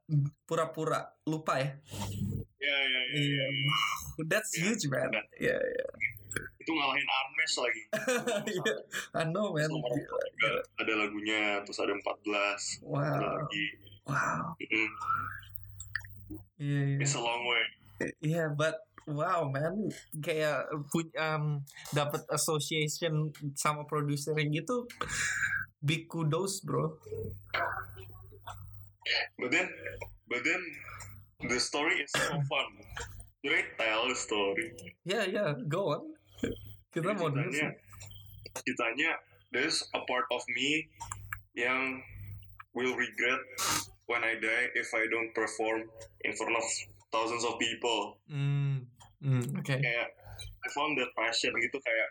pura-pura 0.49 1.05
lupa 1.29 1.61
ya. 1.61 1.69
Iya 2.61 2.77
iya 2.85 3.01
iya 3.17 3.45
wow. 3.45 4.25
that's 4.29 4.53
yeah, 4.57 4.63
huge 4.69 4.85
man. 4.89 5.09
iya 5.37 5.53
yeah, 5.53 5.59
iya. 5.61 5.85
Yeah. 5.85 5.91
itu 6.61 6.71
ngalahin 6.77 7.09
Anmes 7.09 7.53
lagi. 7.57 7.83
Yeah, 8.61 8.79
I 9.17 9.25
know 9.25 9.49
man. 9.53 9.69
Gila, 9.69 10.53
ada 10.77 10.93
lagunya 10.93 11.61
terus 11.65 11.81
ada 11.81 11.93
14 11.93 12.85
wow 12.85 13.01
ada 13.01 13.27
lagi. 13.41 13.65
Wow. 14.05 14.57
Mm 14.57 14.67
-hmm. 14.69 14.87
yeah, 16.61 16.83
yeah. 16.97 17.01
it's 17.01 17.17
a 17.17 17.21
long 17.21 17.43
way. 17.49 17.63
Yeah 18.21 18.49
but 18.53 18.81
wow 19.07 19.49
man. 19.49 19.89
Kayak 20.21 20.69
punya 20.89 21.37
um, 21.37 21.63
dapat 21.93 22.25
association 22.29 23.33
sama 23.57 23.85
produser 23.85 24.37
gitu 24.37 24.85
big 25.81 26.05
kudos 26.07 26.61
bro. 26.61 26.97
But 29.37 29.49
then 29.51 29.67
but 30.29 30.45
then 30.45 30.61
the 31.49 31.59
story 31.59 32.05
is 32.05 32.11
so 32.13 32.37
fun. 32.45 32.69
Should 33.41 33.57
I 33.57 33.63
tell 33.75 34.05
the 34.07 34.15
story. 34.15 34.77
Yeah 35.03 35.25
yeah. 35.25 35.57
Go 35.65 35.97
on. 35.97 36.01
Kita 36.91 37.15
mau 37.15 37.31
ceritanya, 37.31 37.71
ceritanya 38.51 39.11
there's 39.55 39.79
a 39.95 40.01
part 40.05 40.27
of 40.29 40.43
me 40.51 40.85
yang 41.55 42.03
will 42.75 42.95
regret 42.95 43.41
when 44.11 44.23
I 44.27 44.35
die 44.39 44.75
if 44.75 44.91
I 44.91 45.07
don't 45.07 45.31
perform 45.31 45.87
in 46.27 46.35
front 46.35 46.55
of 46.55 46.65
thousands 47.11 47.47
of 47.47 47.59
people. 47.59 48.19
Mm, 48.27 48.90
mm, 49.21 49.45
okay. 49.61 49.79
Kayak 49.79 50.09
I 50.61 50.67
found 50.73 50.97
that 50.97 51.09
passion 51.17 51.53
gitu 51.57 51.77
kayak 51.81 52.09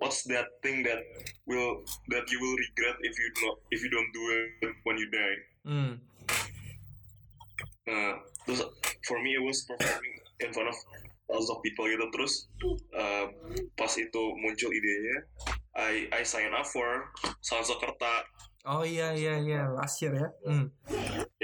what's 0.00 0.24
that 0.28 0.48
thing 0.64 0.84
that 0.84 1.00
will 1.44 1.84
that 2.12 2.24
you 2.32 2.38
will 2.40 2.56
regret 2.56 2.96
if 3.04 3.14
you 3.16 3.28
not 3.44 3.56
if 3.72 3.80
you 3.84 3.90
don't 3.92 4.10
do 4.12 4.24
it 4.32 4.72
when 4.84 4.96
you 4.96 5.08
die. 5.12 5.38
Mm. 5.64 5.92
Nah, 7.90 8.14
terus 8.46 8.60
for 9.04 9.18
me 9.20 9.36
it 9.36 9.42
was 9.44 9.64
performing 9.64 10.14
in 10.40 10.50
front 10.52 10.68
of 10.68 10.76
thousands 11.28 11.50
of 11.52 11.58
people 11.62 11.86
gitu 11.86 12.06
terus 12.10 12.50
uh, 12.96 13.26
pas 13.78 13.92
itu 13.94 14.22
muncul 14.42 14.70
idenya 14.74 15.18
I 15.78 16.10
I 16.10 16.22
sign 16.26 16.50
up 16.50 16.66
for 16.66 17.14
Sansekerta 17.40 18.26
Oh 18.68 18.84
iya 18.84 19.16
iya 19.16 19.40
iya 19.40 19.62
last 19.72 20.04
year 20.04 20.12
ya. 20.12 20.28
Mm. 20.44 20.68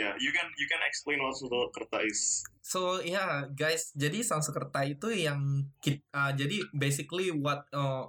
Yeah, 0.06 0.14
you 0.22 0.30
can 0.30 0.46
you 0.54 0.66
can 0.70 0.78
explain 0.86 1.18
what 1.18 1.34
Sansekerta 1.34 2.06
is. 2.06 2.46
So 2.62 3.02
yeah, 3.02 3.50
guys, 3.50 3.90
jadi 3.98 4.22
Sansekerta 4.22 4.86
itu 4.86 5.10
yang 5.10 5.66
kita, 5.82 5.98
uh, 6.14 6.30
jadi 6.30 6.62
basically 6.70 7.34
what 7.34 7.66
uh, 7.74 8.06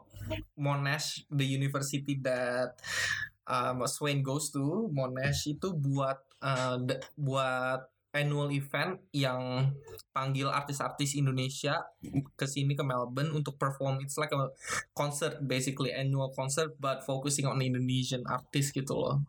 Monash, 0.53 1.25
the 1.33 1.41
university 1.41 2.21
that 2.21 2.77
um, 3.49 3.81
Swain 3.89 4.21
goes 4.21 4.53
to, 4.53 4.93
Monash 4.93 5.49
itu 5.49 5.73
buat 5.73 6.21
uh, 6.45 6.77
buat 7.17 7.89
annual 8.17 8.49
event 8.49 8.97
yang 9.13 9.69
panggil 10.09 10.49
artis-artis 10.49 11.13
Indonesia 11.13 11.77
ke 12.33 12.49
sini 12.49 12.73
ke 12.73 12.81
Melbourne 12.81 13.29
untuk 13.37 13.61
perform. 13.61 14.01
It's 14.01 14.17
like 14.17 14.33
a 14.33 14.49
concert 14.97 15.45
basically 15.45 15.93
annual 15.93 16.33
concert 16.33 16.73
but 16.81 17.05
focusing 17.05 17.45
on 17.45 17.61
Indonesian 17.61 18.25
artist 18.25 18.73
gitu 18.73 18.97
loh. 18.97 19.21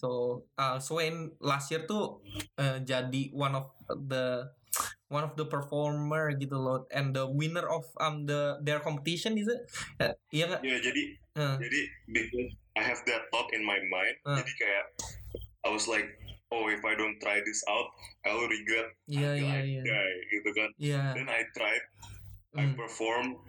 So 0.00 0.42
uh, 0.56 0.80
Swain 0.80 1.36
last 1.44 1.68
year 1.68 1.84
tuh 1.84 2.24
uh, 2.56 2.80
jadi 2.80 3.28
one 3.36 3.52
of 3.52 3.68
the 3.92 4.48
one 5.12 5.28
of 5.28 5.36
the 5.36 5.44
performer 5.44 6.32
gitu 6.40 6.56
loh 6.56 6.88
and 6.88 7.12
the 7.12 7.28
winner 7.28 7.68
of 7.68 7.84
um 8.00 8.24
the 8.24 8.56
their 8.64 8.80
competition 8.80 9.36
is 9.36 9.44
it 9.44 9.60
uh, 10.00 10.16
iya 10.32 10.56
ya 10.64 10.80
jadi 10.80 11.02
uh. 11.36 11.56
jadi 11.60 11.80
because 12.08 12.56
I 12.72 12.80
have 12.80 13.04
that 13.04 13.28
thought 13.28 13.52
in 13.52 13.60
my 13.60 13.76
mind 13.92 14.16
uh. 14.24 14.40
jadi 14.40 14.52
kayak 14.56 14.86
I 15.62 15.68
was 15.68 15.84
like 15.86 16.08
oh 16.52 16.68
if 16.68 16.84
I 16.84 16.92
don't 16.92 17.16
try 17.18 17.40
this 17.40 17.64
out 17.64 17.88
I 18.28 18.36
will 18.36 18.48
regret 18.52 18.92
yeah, 19.08 19.32
until 19.32 19.48
yeah, 19.48 19.56
I 19.56 19.62
yeah. 19.64 19.84
die 19.88 20.16
gitu 20.28 20.50
kan 20.52 20.70
yeah. 20.76 21.08
then 21.16 21.28
I 21.32 21.40
tried 21.56 21.84
mm. 22.52 22.60
I 22.60 22.64
perform 22.76 23.40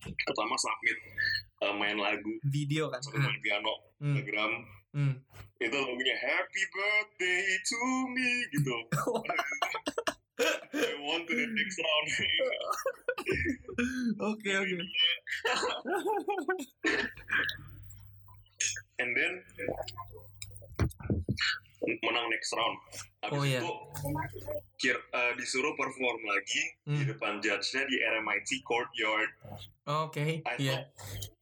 pertama 0.00 0.54
submit 0.56 0.98
uh, 1.60 1.74
main 1.76 2.00
lagu 2.00 2.32
video 2.48 2.88
kan 2.88 3.04
uh. 3.04 3.20
main 3.20 3.38
piano 3.44 3.72
mm. 4.00 4.16
Instagram 4.16 4.52
mm. 4.96 5.14
itu 5.60 5.76
lagunya 5.76 6.16
Happy 6.16 6.62
Birthday 6.72 7.44
to 7.60 7.80
me 8.16 8.30
gitu 8.56 8.76
I 10.38 10.94
want 11.02 11.26
to 11.26 11.34
the 11.34 11.46
next 11.50 11.76
round 11.82 12.06
okay 14.32 14.54
okay 14.54 14.82
and 19.02 19.10
then 19.18 19.32
menang 21.82 22.26
next 22.30 22.50
round. 22.54 22.76
Habis 23.22 23.38
oh, 23.38 23.44
iya. 23.46 23.60
itu 23.62 23.70
kir, 24.78 24.96
uh, 25.14 25.32
disuruh 25.38 25.74
perform 25.74 26.18
lagi 26.26 26.62
hmm. 26.86 26.98
di 26.98 27.04
depan 27.10 27.42
judge-nya 27.42 27.82
di 27.86 27.96
RMIT 27.98 28.50
courtyard. 28.62 29.30
Oh, 29.86 30.06
Oke. 30.06 30.14
Okay. 30.14 30.30
I 30.46 30.54
yeah. 30.58 30.86
thought 30.86 30.86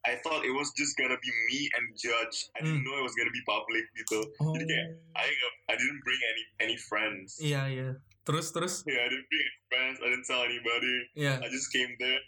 I 0.06 0.14
thought 0.22 0.42
it 0.46 0.54
was 0.54 0.70
just 0.78 0.96
gonna 0.96 1.18
be 1.18 1.32
me 1.50 1.68
and 1.76 1.84
judge. 1.98 2.48
I 2.56 2.64
didn't 2.64 2.80
hmm. 2.80 2.86
know 2.86 2.96
it 3.00 3.04
was 3.04 3.16
gonna 3.16 3.34
be 3.34 3.44
public 3.44 3.84
gitu. 3.96 4.20
Oh. 4.40 4.52
Jadi 4.56 4.64
kayak 4.68 4.88
I 5.18 5.26
I 5.68 5.74
didn't 5.74 6.00
bring 6.04 6.20
any 6.20 6.44
any 6.62 6.76
friends. 6.78 7.40
Iya 7.40 7.50
yeah, 7.50 7.64
iya. 7.66 7.80
Yeah. 7.80 7.92
Terus 8.26 8.50
terus. 8.50 8.82
Yeah, 8.82 9.06
I 9.06 9.08
didn't 9.08 9.28
bring 9.30 9.44
any 9.44 9.62
friends. 9.70 9.96
I 10.02 10.06
didn't 10.10 10.26
tell 10.26 10.42
anybody. 10.42 10.96
Yeah. 11.14 11.36
I 11.38 11.46
just 11.48 11.70
came 11.70 11.94
there. 12.02 12.20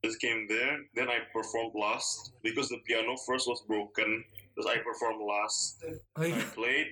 Just 0.00 0.22
came 0.22 0.46
there. 0.48 0.86
Then 0.94 1.10
I 1.10 1.26
performed 1.34 1.74
last 1.74 2.32
because 2.40 2.70
the 2.70 2.80
piano 2.86 3.18
first 3.26 3.50
was 3.50 3.60
broken 3.66 4.24
terus 4.58 4.74
I 4.74 4.82
perform 4.82 5.22
last 5.22 5.78
Oh 6.18 6.26
I 6.26 6.34
played 6.50 6.90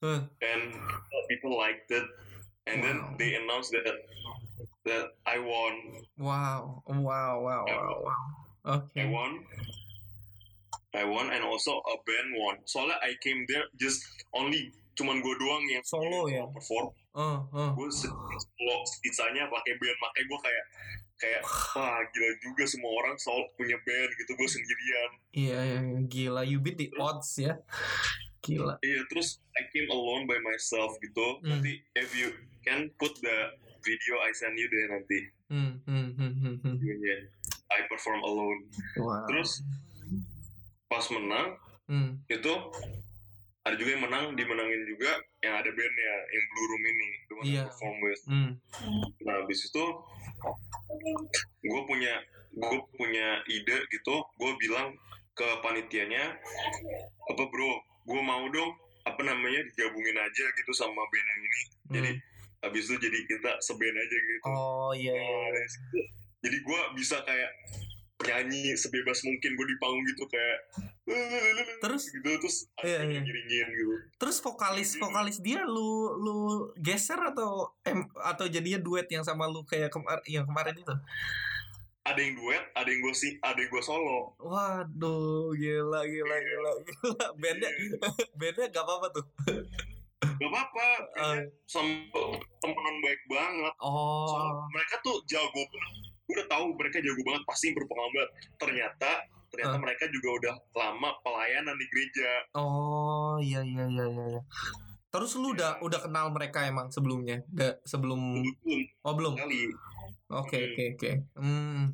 Huh. 0.00 0.24
and 0.40 0.72
people 1.28 1.52
liked 1.60 1.92
it 1.92 2.08
and 2.64 2.80
Wow. 2.80 2.84
then 2.88 2.96
they 3.20 3.36
announced 3.36 3.76
that 3.76 3.84
that 4.88 5.12
I 5.28 5.36
won 5.36 6.00
Wow. 6.16 6.80
Wow. 6.88 7.44
Wow. 7.44 7.64
Wow. 7.68 7.94
Wow. 8.00 8.24
Oke. 8.80 8.96
I 8.96 9.04
won 9.12 9.44
I 10.96 11.04
won 11.04 11.28
and 11.28 11.44
also 11.44 11.84
a 11.84 11.96
band 12.08 12.28
won 12.40 12.56
soalnya 12.64 12.96
I 13.04 13.12
came 13.20 13.44
there 13.52 13.68
just 13.76 14.00
only 14.32 14.72
cuman 14.96 15.20
gue 15.20 15.34
doang 15.36 15.64
yang 15.68 15.84
Solo 15.84 16.32
ya? 16.32 16.48
perform 16.48 16.96
Oh, 17.12 17.44
oh. 17.52 17.76
gue 17.76 17.88
solo 17.92 18.76
sisanya 19.04 19.44
pakai 19.52 19.76
band 19.76 19.98
makanya 20.00 20.24
gue 20.32 20.40
kayak 20.48 20.64
kayak 21.22 21.42
wah 21.72 22.02
gila 22.04 22.30
juga 22.40 22.66
semua 22.66 22.90
orang 22.98 23.14
solo 23.14 23.46
punya 23.54 23.78
band 23.78 24.10
gitu 24.16 24.34
gue 24.34 24.48
sendirian 24.50 25.10
Iya, 25.32 25.58
iya, 25.62 25.78
iya. 25.80 26.00
gila. 26.04 26.42
You 26.42 26.58
beat 26.58 26.76
the 26.76 26.90
odds 26.98 27.38
ya. 27.38 27.54
Gila. 28.42 28.74
iya 28.82 29.06
terus 29.06 29.38
I 29.54 29.70
came 29.70 29.86
alone 29.88 30.26
by 30.26 30.42
myself 30.42 30.98
gitu 30.98 31.38
Hmm. 31.40 31.54
nanti 31.54 31.78
if 31.94 32.10
you 32.12 32.34
can 32.60 32.90
put 32.96 33.14
the 33.16 33.36
video 33.80 34.14
I 34.18 34.34
send 34.34 34.58
you 34.58 34.66
deh 34.66 34.86
nanti 34.90 35.18
Hmm, 35.46 35.78
hmm, 35.84 36.08
hmm, 36.12 36.32
hmm, 36.34 36.56
hmm. 36.58 36.74
videonya 36.74 37.30
I 37.70 37.86
perform 37.86 38.18
alone 38.20 38.66
Wow. 38.98 39.30
terus 39.30 39.62
pas 40.84 41.06
menang 41.08 41.54
Hmm. 41.86 42.18
itu 42.26 42.52
ada 43.62 43.74
juga 43.74 43.90
yang 43.90 44.02
menang 44.02 44.24
dimenangin 44.34 44.82
juga 44.84 45.10
yang 45.40 45.54
ada 45.54 45.70
bandnya 45.70 46.14
yang 46.28 46.44
Blue 46.48 46.66
Room 46.66 46.82
ini 46.84 47.08
the 47.22 47.32
one 47.32 47.44
I 47.44 47.48
Iya. 47.48 47.62
perform 47.64 47.96
with 48.00 48.22
Hmm. 48.26 48.50
nah 49.22 49.34
habis 49.38 49.60
itu 49.62 49.84
gue 51.62 51.80
punya 51.84 52.14
gue 52.52 52.78
punya 52.92 53.26
ide 53.46 53.76
gitu 53.88 54.14
gue 54.36 54.52
bilang 54.58 54.90
ke 55.32 55.46
panitianya 55.60 56.36
apa 57.24 57.42
bro 57.44 57.70
gue 58.02 58.20
mau 58.20 58.44
dong 58.46 58.70
apa 59.02 59.20
namanya 59.20 59.62
digabungin 59.64 60.14
aja 60.16 60.44
gitu 60.52 60.72
sama 60.72 61.02
band 61.04 61.26
yang 61.28 61.40
ini 61.40 61.60
jadi 61.90 62.10
Hmm. 62.12 62.22
habis 62.62 62.84
itu 62.84 62.96
jadi 62.96 63.18
kita 63.26 63.50
seband 63.60 63.96
aja 63.96 64.16
gitu 64.18 64.46
Oh 64.48 64.90
iya, 64.92 65.10
iya. 65.10 65.22
Nah, 65.24 65.48
dari 65.50 65.68
situ, 65.68 65.98
jadi 66.40 66.56
gue 66.60 66.80
bisa 66.94 67.16
kayak 67.20 67.50
nyanyi 68.22 68.72
sebebas 68.72 69.22
mungkin 69.22 69.50
gue 69.52 69.66
di 69.66 69.76
panggung 69.76 70.04
gitu 70.04 70.24
kayak 70.24 70.58
Terus? 71.78 72.08
gitu 72.08 72.24
terus 72.38 72.56
Iya, 72.78 73.02
iya. 73.04 73.20
ngiringin 73.20 73.68
gitu 73.70 73.94
Terus 74.16 74.38
vokalis 74.38 74.94
vokalis 74.96 75.38
dia 75.38 75.62
lu 75.62 75.90
lu 76.16 76.38
geser 76.76 77.18
atau 77.18 77.74
em, 77.82 78.00
atau 78.16 78.46
jadinya 78.46 78.78
duet 78.78 79.06
yang 79.06 79.22
sama 79.22 79.44
lu 79.44 79.62
kayak 79.62 79.88
kemar 79.88 80.22
yang 80.24 80.44
kemarin 80.44 80.74
itu? 80.74 80.94
ada 82.02 82.18
yang 82.18 82.34
duet 82.34 82.64
ada 82.72 82.88
yang 82.88 82.98
gue 83.00 83.14
sih 83.14 83.38
ada 83.38 83.54
yang 83.54 83.68
gue 83.68 83.78
solo 83.80 84.34
Waduh, 84.36 85.54
gila 85.54 86.02
gila 86.02 86.36
gila 86.36 86.70
gila. 86.80 87.26
Bandnya 87.36 87.70
bandnya 88.38 88.66
gak 88.68 88.82
apa-apa 88.82 89.06
tuh. 89.12 89.24
gak 90.18 90.50
apa-apa 90.50 90.86
Eh, 91.14 91.38
sama 91.64 91.94
temenan 92.58 92.96
baik 93.00 93.22
banget 93.26 93.74
oh. 93.78 94.26
Soalnya 94.28 94.66
mereka 94.68 94.94
tuh 95.00 95.22
jago 95.24 95.62
banget 95.62 96.11
Gue 96.22 96.34
udah 96.34 96.48
tahu 96.48 96.64
mereka 96.72 96.98
jago 96.98 97.22
banget 97.22 97.42
pasti 97.44 97.66
berpengalaman 97.70 98.12
banget 98.14 98.30
ternyata 98.56 99.10
ternyata 99.48 99.74
Ah. 99.74 99.82
mereka 99.82 100.04
juga 100.08 100.28
udah 100.32 100.54
lama 100.72 101.10
pelayanan 101.20 101.74
di 101.74 101.86
gereja 101.86 102.30
Oh, 102.54 103.36
iya 103.38 103.60
iya 103.60 103.84
iya 103.86 104.06
iya. 104.06 104.24
iya. 104.30 104.42
Terus 105.08 105.36
lu 105.36 105.52
udah 105.52 105.76
udah 105.78 106.00
kenal 106.00 106.30
mereka 106.30 106.64
emang 106.64 106.88
sebelumnya? 106.88 107.44
Da, 107.46 107.76
sebelum 107.82 108.40
belum 108.40 108.80
Oh, 109.02 109.12
belum. 109.12 109.34
sekali 109.34 109.68
Oke 110.30 110.56
oke 110.66 110.84
oke. 110.96 111.10
Hmm. 111.36 111.92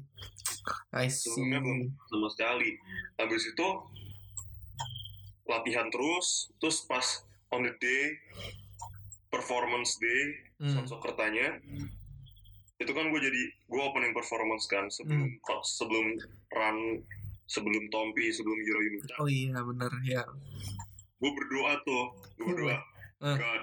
I 0.92 1.08
see. 1.08 1.26
sebelumnya 1.26 1.58
belum 1.58 1.78
sama 2.06 2.28
sekali 2.30 2.70
habis 3.16 3.42
itu 3.44 3.66
latihan 5.44 5.88
terus 5.88 6.26
terus 6.56 6.84
pas 6.84 7.24
on 7.50 7.64
the 7.64 7.74
day 7.74 8.04
performance 9.28 9.96
day 9.96 10.22
Hmm. 10.58 10.74
Sansokertanya 10.74 11.62
itu 12.78 12.92
kan 12.92 13.10
gue 13.10 13.20
jadi 13.20 13.42
gue 13.66 13.80
opening 13.80 14.12
performance 14.12 14.64
kan 14.64 14.86
sebelum 14.88 15.26
Hmm. 15.26 15.62
sebelum 15.66 16.06
run 16.48 16.78
sebelum 17.44 17.82
Tompi 17.88 18.30
sebelum 18.30 18.54
Jiro 18.60 18.80
Yunita 18.80 19.14
Oh 19.18 19.26
iya 19.26 19.58
benar 19.58 19.90
ya. 20.02 20.22
gue 21.18 21.30
berdoa 21.32 21.74
tuh 21.82 22.04
gue 22.34 22.46
berdoa 22.46 22.78
Eh. 23.18 23.34
God 23.34 23.62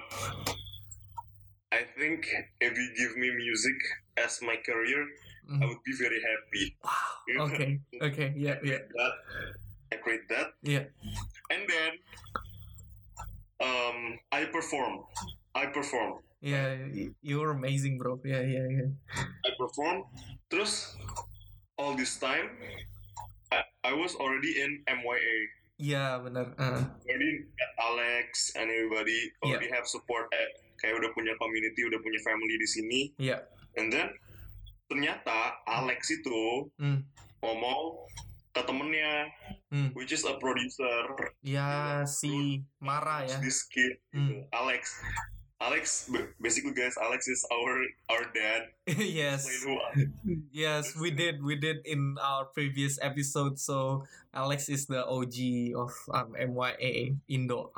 I 1.72 1.88
think 1.94 2.28
if 2.60 2.72
you 2.72 2.88
give 2.94 3.16
me 3.16 3.32
music 3.32 3.78
as 4.16 4.39
my 4.42 4.60
career 4.60 5.04
Hmm. 5.46 5.62
I 5.62 5.70
would 5.70 5.80
be 5.82 5.94
very 5.94 6.18
happy 6.18 6.74
Wow. 6.82 7.46
Oke 7.46 7.78
oke 8.02 8.26
ya 8.36 8.58
ya 8.60 8.82
that 8.82 9.16
I 9.88 10.02
create 10.02 10.26
that 10.28 10.58
ya. 10.60 10.82
and 11.48 11.63
then 11.63 11.92
um 13.60 13.98
I 14.30 14.50
perform 14.50 15.06
I 15.54 15.70
perform 15.70 16.20
Ya, 16.46 16.78
you're 17.26 17.58
amazing 17.58 17.98
bro. 17.98 18.22
Ya 18.22 18.38
ya 18.38 18.62
ya. 18.70 18.86
I 19.18 19.50
perform 19.58 20.06
terus 20.46 20.94
all 21.74 21.98
this 21.98 22.22
time 22.22 22.54
I, 23.50 23.66
I 23.82 23.94
was 23.98 24.14
already 24.14 24.62
in 24.62 24.86
MYA 24.86 25.38
Iya 25.76 26.22
benar. 26.22 26.54
Ah. 26.56 26.86
already 27.02 27.50
met 27.50 27.72
Alex 27.82 28.54
and 28.54 28.70
everybody 28.70 29.34
already 29.42 29.74
have 29.74 29.84
support 29.84 30.30
eh, 30.32 30.50
kayak 30.78 31.02
udah 31.02 31.12
punya 31.12 31.34
community 31.36 31.82
udah 31.82 31.98
punya 31.98 32.22
family 32.22 32.56
di 32.56 32.68
sini 32.70 33.02
Iya. 33.18 33.42
and 33.76 33.90
then 33.90 34.08
ternyata 34.86 35.58
Alex 35.66 36.14
itu 36.14 36.70
Hmm. 36.78 37.04
ngomong 37.42 38.06
ke 38.54 38.62
temennya 38.62 39.34
Hmm. 39.68 39.90
which 39.98 40.14
is 40.14 40.24
a 40.24 40.38
producer 40.38 41.10
Ya 41.42 42.06
si 42.06 42.62
Mara 42.78 43.26
ya. 43.26 43.42
this 43.42 43.66
kid 43.68 43.98
Hmm. 44.14 44.46
Alex 44.54 44.94
Alex 45.56 46.12
basically 46.36 46.76
guys 46.76 47.00
Alex 47.00 47.32
is 47.32 47.39
our 47.48 47.74
our 48.12 48.24
dad 48.36 48.76
yes. 49.00 49.48
Yes, 50.52 50.94
we 51.00 51.10
did. 51.10 51.41
We 51.41 51.56
did 51.56 51.82
in 51.88 52.20
our 52.22 52.46
previous 52.52 53.00
episode. 53.02 53.58
So 53.58 54.04
Alex 54.30 54.70
is 54.70 54.86
the 54.86 55.02
OG 55.08 55.74
of 55.74 55.91
um, 56.13 56.36
MYA 56.38 57.15
Indo. 57.32 57.72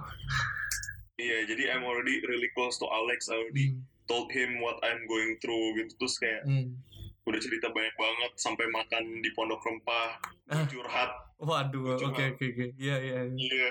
Iya, 1.18 1.48
jadi 1.50 1.64
I'm 1.74 1.86
already 1.88 2.20
really 2.28 2.50
close 2.54 2.78
to 2.82 2.86
Alex. 2.92 3.30
I 3.32 3.40
already 3.40 3.68
Hmm. 3.74 3.86
told 4.06 4.30
him 4.36 4.60
what 4.62 4.78
I'm 4.84 5.04
going 5.08 5.40
through 5.40 5.80
gitu. 5.80 5.96
Terus 6.02 6.16
kayak 6.20 6.42
Hmm. 6.46 6.76
udah 7.24 7.40
cerita 7.40 7.72
banyak 7.72 7.96
banget 7.96 8.32
sampai 8.38 8.68
makan 8.70 9.20
di 9.24 9.30
Pondok 9.34 9.64
Rempah, 9.64 10.18
Ah. 10.52 10.66
curhat. 10.68 11.12
Waduh, 11.40 11.98
oke 12.04 12.24
oke 12.36 12.46
oke. 12.52 12.66
Iya 12.78 12.96
iya. 13.00 13.20
iya. 13.32 13.38
Iya? 13.38 13.70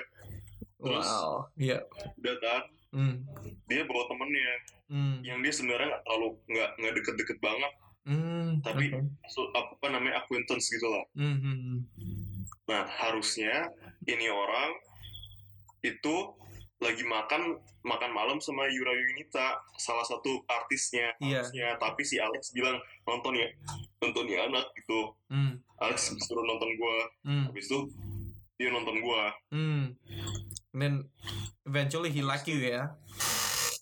Wow. 0.81 1.51
Iya. 1.57 1.79
udah 2.17 2.37
kan. 2.41 2.63
Hmm. 2.97 3.21
Dia 3.69 3.85
bawa 3.85 4.09
temennya 4.09 4.53
Hmm. 4.89 5.21
yang 5.21 5.45
dia 5.45 5.53
sebenarnya 5.53 5.93
nggak 5.93 6.03
terlalu 6.03 6.29
nggak 6.49 6.71
nggak 6.81 6.95
deket-deket 6.97 7.39
banget. 7.39 7.73
Hmm. 8.07 8.51
Tapi. 8.65 8.85
So, 9.29 9.51
apa 9.53 9.87
namanya 9.87 10.25
acquaintance 10.25 10.71
gitu 10.71 10.89
lah. 10.89 11.05
Hmm, 11.13 11.37
hmm, 11.37 11.57
hmm. 11.93 12.41
Nah 12.67 12.89
harusnya 12.89 13.69
ini 14.03 14.27
orang 14.27 14.71
itu 15.83 16.15
lagi 16.77 17.03
makan 17.03 17.57
makan 17.83 18.11
malam 18.11 18.37
sama 18.37 18.69
Yura 18.69 18.93
Yunita 18.93 19.57
salah 19.77 20.05
satu 20.05 20.45
artisnya 20.47 21.15
Iya. 21.17 21.41
harusnya 21.41 21.69
tapi 21.79 22.03
si 22.03 22.19
Alex 22.19 22.53
bilang 22.53 22.77
nonton 23.03 23.33
ya 23.33 23.49
nonton 23.99 24.27
ya 24.27 24.45
anak 24.45 24.67
gitu 24.77 25.15
Hmm. 25.27 25.57
Alex 25.79 26.13
suruh 26.21 26.45
nonton 26.45 26.69
gua 26.77 26.97
Hmm. 27.25 27.45
habis 27.49 27.65
itu 27.65 27.79
dia 28.55 28.69
nonton 28.69 29.01
gua 29.01 29.33
Hmm. 29.49 29.97
And 30.77 30.85
then 30.85 30.95
eventually 31.65 32.13
he 32.13 32.21
like 32.21 32.45
you 32.45 32.61
ya. 32.61 32.93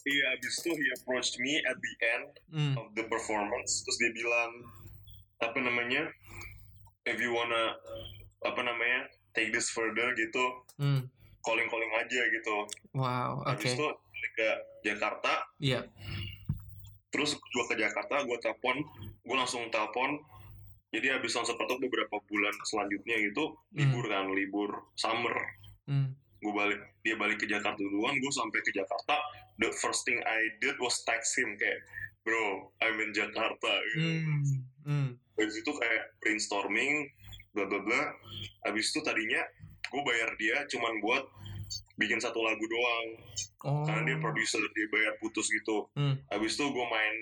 iya 0.04 0.24
habis 0.30 0.62
itu 0.62 0.70
he 0.70 0.86
approached 0.94 1.34
me 1.40 1.58
at 1.58 1.74
the 1.74 1.92
end 2.06 2.26
Hmm. 2.46 2.74
of 2.78 2.92
the 2.94 3.02
performance 3.04 3.82
terus 3.82 3.96
dia 3.98 4.12
bilang 4.12 4.52
apa 5.40 5.58
namanya 5.58 6.06
if 7.02 7.16
you 7.18 7.32
wanna 7.32 7.74
apa 8.44 8.60
namanya 8.60 9.08
take 9.32 9.50
this 9.50 9.72
further 9.74 10.12
gitu 10.14 10.44
Hmm. 10.76 11.08
calling 11.40 11.66
calling 11.66 11.88
aja 11.96 12.20
gitu 12.30 12.56
Wow. 12.92 13.42
Oke. 13.42 13.58
habis 13.58 13.74
itu 13.74 13.86
balik 13.90 14.32
ke 14.36 14.48
Jakarta 14.84 15.32
Iya. 15.58 15.88
terus 17.08 17.34
gue 17.34 17.64
ke 17.66 17.74
Jakarta 17.74 18.22
gue 18.22 18.38
telepon 18.38 18.86
gue 19.18 19.34
langsung 19.34 19.66
telepon 19.68 20.20
jadi 20.92 21.18
habis 21.18 21.32
langsung 21.32 21.56
ketok 21.56 21.80
beberapa 21.80 22.22
bulan 22.22 22.54
selanjutnya 22.62 23.18
gitu 23.24 23.56
libur 23.72 24.04
kan 24.06 24.30
libur 24.30 24.70
summer 24.94 25.34
Hmm. 25.84 26.12
Gue 26.44 26.52
balik 26.52 26.80
dia 27.00 27.16
balik 27.16 27.40
ke 27.40 27.48
Jakarta 27.48 27.80
duluan 27.80 28.12
gue 28.12 28.28
sampai 28.28 28.60
ke 28.60 28.70
Jakarta 28.70 29.16
the 29.56 29.72
first 29.80 30.04
thing 30.04 30.20
I 30.20 30.40
did 30.60 30.76
was 30.76 31.00
text 31.02 31.40
him 31.40 31.56
kayak 31.56 31.80
bro 32.20 32.68
I'm 32.84 33.00
in 33.00 33.10
Jakarta 33.10 33.72
gitu. 33.90 34.04
Hmm. 34.04 34.44
Hmm. 34.84 35.08
Habis 35.34 35.56
itu 35.58 35.72
kayak 35.72 36.04
brainstorming 36.20 37.08
bla 37.52 37.64
bla 37.64 37.80
bla 37.80 38.02
habis 38.62 38.92
itu 38.92 39.00
tadinya 39.00 39.40
gue 39.88 40.02
bayar 40.04 40.30
dia 40.36 40.66
cuman 40.68 41.00
buat 41.00 41.24
bikin 41.96 42.20
satu 42.20 42.38
lagu 42.38 42.60
doang 42.62 43.06
Oh. 43.64 43.80
karena 43.80 44.04
dia 44.04 44.18
produser 44.20 44.60
dia 44.76 44.86
bayar 44.92 45.16
putus 45.16 45.48
gitu 45.48 45.88
Hmm. 45.96 46.20
habis 46.28 46.52
itu 46.52 46.68
gue 46.68 46.84
main 46.84 47.14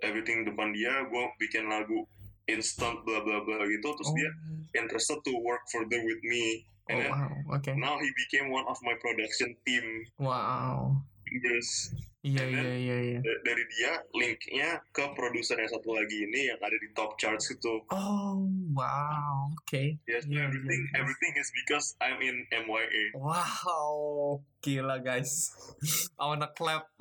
everything 0.00 0.44
depan 0.44 0.72
dia 0.72 1.04
gue 1.04 1.24
bikin 1.36 1.68
lagu 1.68 2.08
instant 2.46 3.04
bla 3.04 3.20
bla 3.20 3.44
bla 3.44 3.60
gitu 3.68 3.88
terus 3.92 4.08
Oh. 4.08 4.16
dia 4.16 4.30
interested 4.74 5.20
to 5.20 5.32
work 5.44 5.60
further 5.68 6.00
with 6.00 6.20
me 6.24 6.64
Oh, 6.84 7.00
then 7.00 7.08
wow. 7.08 7.32
Oke. 7.56 7.72
now 7.80 7.96
he 7.96 8.10
became 8.12 8.52
one 8.52 8.68
of 8.68 8.76
my 8.84 8.92
production 9.00 9.56
team 9.64 10.04
Wow. 10.20 11.00
members. 11.24 11.96
Iya, 12.24 12.40
And 12.40 12.56
iya, 12.56 12.72
iya, 12.76 12.96
iya. 13.04 13.20
Da- 13.20 13.42
dari 13.44 13.64
dia 13.68 13.92
linknya 14.16 14.68
ke 14.96 15.04
produser 15.12 15.60
yang 15.60 15.68
satu 15.68 15.92
lagi 15.92 16.24
ini 16.24 16.48
yang 16.48 16.56
ada 16.56 16.72
di 16.72 16.88
top 16.96 17.20
charts 17.20 17.52
itu 17.52 17.84
Oh, 17.92 18.48
wow. 18.72 19.52
Oke. 19.52 20.00
yes 20.08 20.24
Yeah, 20.24 20.48
everything 20.48 20.80
yeah, 20.88 20.92
yeah. 20.92 21.00
everything 21.04 21.32
is 21.36 21.48
because 21.52 21.92
I'm 22.00 22.20
in 22.24 22.48
MYA 22.48 23.12
Wow, 23.16 24.40
gila 24.64 25.04
guys. 25.04 25.52
I 26.20 26.32
wanna 26.32 26.48
clap. 26.56 26.88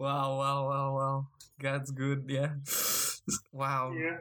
wow, 0.00 0.28
wow, 0.40 0.58
wow, 0.68 0.88
wow. 0.96 1.16
That's 1.60 1.92
good 1.92 2.24
ya. 2.28 2.56
Wow. 3.54 3.94
Iya. 3.94 4.18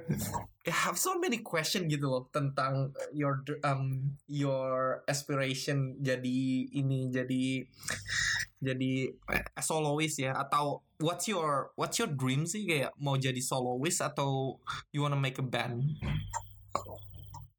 I 0.61 0.73
have 0.85 0.93
so 0.93 1.17
many 1.17 1.41
question 1.41 1.89
gitu 1.89 2.05
loh 2.05 2.29
tentang 2.29 2.93
your 3.09 3.41
dr- 3.41 3.57
um 3.65 4.13
your 4.29 5.01
aspiration 5.05 5.97
jadi 5.97 6.37
ini 6.69 7.09
jadi 7.09 7.65
jadi 8.61 8.91
eh, 9.09 9.43
soloist 9.57 10.21
ya 10.21 10.37
atau 10.37 10.85
what's 11.01 11.25
your 11.25 11.73
what's 11.73 11.97
your 11.97 12.13
dream 12.13 12.45
sih 12.45 12.61
kayak 12.63 12.93
mau 12.95 13.17
jadi 13.17 13.41
soloist 13.41 14.05
atau 14.05 14.61
you 14.89 15.01
wanna 15.01 15.17
make 15.17 15.37
a 15.37 15.45
band? 15.45 15.81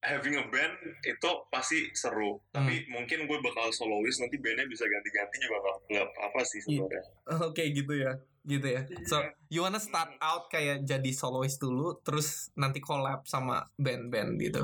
having 0.03 0.35
a 0.35 0.43
band 0.51 0.75
itu 1.03 1.31
pasti 1.47 1.91
seru 1.95 2.35
Hmm. 2.51 2.67
tapi 2.67 2.87
mungkin 2.87 3.23
gue 3.23 3.39
bakal 3.39 3.71
soloist 3.71 4.19
nanti 4.19 4.35
bandnya 4.37 4.67
bisa 4.67 4.83
ganti-ganti 4.83 5.37
juga 5.39 5.59
nggak 5.89 6.07
apa 6.19 6.41
sih 6.43 6.59
Iya. 6.67 6.83
sebenarnya 6.83 7.03
Oke 7.49 7.63
gitu 7.71 7.95
ya, 7.95 8.13
gitu 8.43 8.67
ya. 8.67 8.83
So 9.07 9.23
you 9.47 9.63
wanna 9.63 9.79
start 9.79 10.19
out 10.19 10.51
kayak 10.51 10.83
jadi 10.83 11.11
soloist 11.15 11.63
dulu, 11.63 12.03
terus 12.03 12.51
nanti 12.59 12.83
collab 12.83 13.23
sama 13.27 13.71
band-band 13.79 14.39
gitu. 14.41 14.63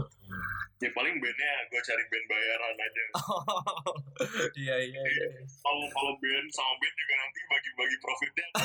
ya 0.78 0.86
paling 0.94 1.18
bandnya 1.18 1.52
gue 1.74 1.80
cari 1.82 2.04
band 2.06 2.26
bayaran 2.30 2.74
aja 2.78 3.04
Iya 4.62 4.76
iya 4.78 5.02
iya. 5.02 5.26
kalau 5.58 5.90
kalau 5.90 6.14
band 6.22 6.46
sama 6.54 6.70
band 6.78 6.94
juga 6.94 7.14
nanti 7.18 7.40
bagi-bagi 7.50 7.96
profitnya 7.98 8.46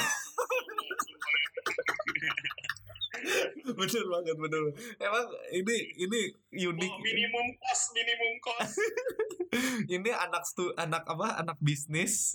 bener 3.79 4.05
banget 4.09 4.35
bener. 4.35 4.63
Emang 4.99 5.27
ini 5.53 5.77
ini 5.95 6.21
unik. 6.53 6.91
Oh, 6.91 6.99
minimum 6.99 7.47
minimum 7.93 8.33
cost 8.41 8.77
ini 9.95 10.09
anak 10.09 10.43
stu 10.43 10.73
anak 10.75 11.05
apa 11.05 11.39
anak 11.39 11.57
bisnis 11.61 12.33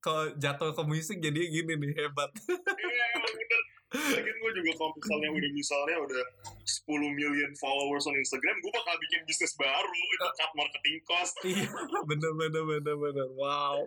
ke 0.00 0.14
jatuh 0.40 0.72
ke 0.72 0.82
musik 0.86 1.18
jadi 1.20 1.40
gini 1.52 1.76
nih 1.76 1.92
hebat. 2.06 2.30
Iya, 2.48 3.04
emang 3.18 3.34
bener. 3.34 3.62
Lagian 3.92 4.36
gue 4.40 4.52
juga 4.56 4.72
kalau 4.80 4.92
misalnya 4.96 5.28
udah 5.36 5.50
misalnya 5.52 5.96
udah 6.00 6.24
10 6.64 7.12
million 7.12 7.50
followers 7.60 8.08
on 8.08 8.16
Instagram, 8.16 8.56
gue 8.64 8.72
bakal 8.72 8.96
bikin 9.04 9.20
bisnis 9.28 9.52
baru 9.60 9.92
itu 9.92 10.26
cut 10.32 10.52
marketing 10.56 10.98
cost. 11.04 11.34
Iya, 11.44 11.68
bener 12.08 12.32
bener 12.32 12.62
bener 12.64 12.96
bener. 12.96 13.28
Wow. 13.36 13.84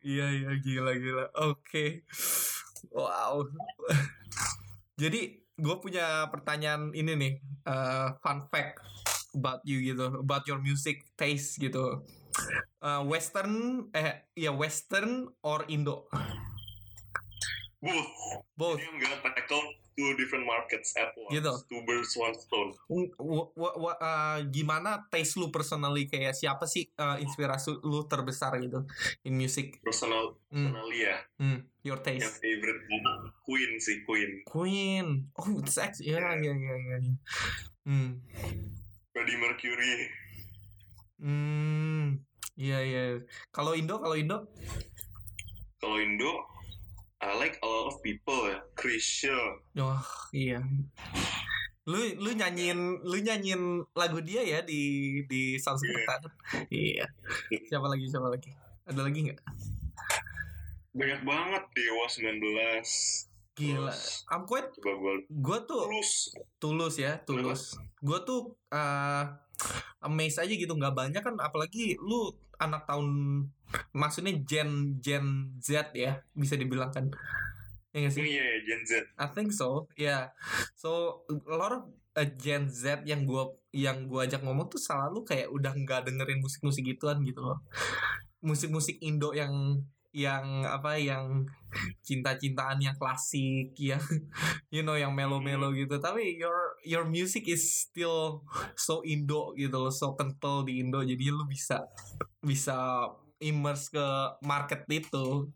Iya 0.00 0.26
iya 0.32 0.50
gila 0.64 0.92
gila. 0.96 1.26
Oke. 1.44 2.08
Wow. 2.88 3.52
Jadi 4.96 5.44
gue 5.60 5.76
punya 5.76 6.32
pertanyaan 6.32 6.96
ini 6.96 7.12
nih, 7.12 7.32
eh, 7.68 8.08
fun 8.24 8.48
fact 8.48 8.80
about 9.34 9.60
you 9.62 9.82
gitu, 9.82 10.18
about 10.18 10.46
your 10.46 10.58
music 10.58 11.02
taste 11.14 11.58
gitu. 11.58 12.02
Eh, 12.80 13.02
western, 13.04 13.86
eh, 13.90 14.26
ya 14.34 14.50
Western 14.50 15.26
or 15.40 15.62
Indo? 15.66 16.10
Both. 17.78 18.10
Both. 18.56 18.80
Jadi 18.80 18.88
I'm 18.88 18.98
gonna 18.98 19.20
tackle 19.20 19.62
two 19.94 20.10
different 20.16 20.42
markets 20.42 20.96
at 20.96 21.12
once. 21.14 21.30
Gitu. 21.30 21.52
Two 21.68 21.80
birds, 21.84 22.10
one 22.16 22.34
stone. 22.34 22.70
Wa- 23.20 23.52
wa- 23.54 23.98
eh, 24.00 24.38
gimana 24.48 25.04
taste 25.06 25.36
lu 25.36 25.52
personally 25.52 26.08
kayak 26.08 26.34
siapa 26.34 26.64
sih 26.64 26.88
eh, 26.88 27.16
inspirasi 27.22 27.76
lu 27.84 28.08
terbesar 28.08 28.56
gitu 28.58 28.82
in 29.22 29.36
music? 29.36 29.78
Personal, 29.84 30.34
personally 30.48 31.04
ya, 31.04 31.16
hmm, 31.38 31.58
your 31.84 32.00
yang 32.02 32.18
taste. 32.18 32.40
favorite 32.40 32.82
banget 32.88 33.20
Queen 33.44 33.70
sih, 33.78 33.96
Queen. 34.02 34.30
Queen. 34.48 35.06
Oh, 35.36 35.60
it's 35.60 35.76
actually 35.76 36.10
ya 36.10 36.24
ya 36.34 36.50
ya 36.56 36.74
ya. 36.74 36.96
ya. 36.98 37.14
Hmm. 37.84 38.24
Freddie 39.14 39.38
Mercury. 39.38 39.94
Hmm. 41.22 42.18
Iya 42.58 42.78
iya. 42.82 43.02
Kalau 43.54 43.78
Indo, 43.78 44.02
kalau 44.02 44.18
Indo, 44.18 44.50
Kalau 45.78 46.02
Indo, 46.02 46.42
I 47.22 47.38
like 47.38 47.62
a 47.62 47.66
lot 47.70 47.94
of 47.94 48.02
people 48.02 48.50
ya. 48.50 48.58
Krisya. 48.74 49.38
wah 49.78 50.02
iya. 50.34 50.58
Lu 51.86 52.00
lu 52.18 52.34
nyanyiin 52.34 53.06
lu 53.06 53.16
nyanyiin 53.22 53.86
lagu 53.94 54.18
dia 54.18 54.42
ya 54.42 54.66
di 54.66 55.22
di 55.30 55.62
Sanskerta 55.62 56.18
kan? 56.18 56.32
Iya. 56.74 57.06
Siapa 57.70 57.86
lagi 57.86 58.10
siapa 58.10 58.26
lagi? 58.26 58.50
Ada 58.90 58.98
lagi 59.06 59.30
nggak? 59.30 59.40
Banyak 60.90 61.20
banget 61.22 61.62
Dewa 61.70 62.06
19. 62.10 63.33
Gila. 63.54 63.94
Terus, 63.94 64.26
I'm 64.26 64.44
quite 64.50 64.68
Coba 64.74 65.22
gue 65.30 65.58
tuh 65.70 65.82
tulus. 65.86 66.10
tulus 66.58 66.94
ya 66.98 67.22
tulus. 67.22 67.78
Gue 68.02 68.18
tuh 68.26 68.58
uh, 68.74 69.24
amazed 70.02 70.42
aja 70.42 70.50
gitu 70.50 70.74
nggak 70.74 70.94
banyak 70.94 71.22
kan 71.22 71.38
apalagi 71.38 71.94
lu 72.02 72.34
anak 72.58 72.82
tahun 72.86 73.06
maksudnya 73.94 74.34
gen 74.42 74.98
gen 74.98 75.54
Z 75.62 75.94
ya 75.94 76.18
bisa 76.34 76.58
dibilang 76.58 76.90
kan. 76.90 77.06
Ya 77.94 78.02
nggak 78.02 78.12
sih? 78.18 78.26
Ini 78.26 78.32
ya, 78.34 78.46
Gen 78.66 78.82
Z. 78.82 78.90
I 79.14 79.26
think 79.30 79.54
so 79.54 79.86
yeah 79.94 80.34
so 80.74 81.22
a 81.30 81.54
lot 81.54 81.70
of 81.70 81.82
uh, 82.18 82.28
Gen 82.38 82.66
Z 82.66 83.06
yang 83.06 83.22
gua 83.22 83.54
yang 83.70 84.10
gua 84.10 84.26
ajak 84.26 84.42
ngomong 84.42 84.66
tuh 84.66 84.82
selalu 84.82 85.22
kayak 85.22 85.46
udah 85.50 85.70
nggak 85.70 86.10
dengerin 86.10 86.42
musik-musik 86.42 86.82
gituan 86.82 87.22
gitu 87.22 87.38
loh. 87.38 87.62
Musik-musik 88.42 88.98
Indo 88.98 89.30
yang 89.30 89.78
yang 90.14 90.62
apa 90.62 90.94
yang 90.94 91.42
cinta-cintaan 92.06 92.78
yang 92.78 92.94
klasik 92.94 93.74
yang 93.74 93.98
you 94.74 94.86
know 94.86 94.94
yang 94.94 95.10
melo-melo 95.10 95.74
gitu 95.74 95.98
tapi 95.98 96.38
your 96.38 96.78
your 96.86 97.02
music 97.02 97.50
is 97.50 97.66
still 97.66 98.46
so 98.78 99.02
Indo 99.02 99.50
gitu 99.58 99.74
loh 99.74 99.90
so 99.90 100.14
kental 100.14 100.62
di 100.62 100.78
Indo 100.78 101.02
jadi 101.02 101.34
lu 101.34 101.42
bisa 101.50 101.82
bisa 102.38 103.10
immerse 103.42 103.90
ke 103.90 104.06
market 104.46 104.86
itu 104.86 105.50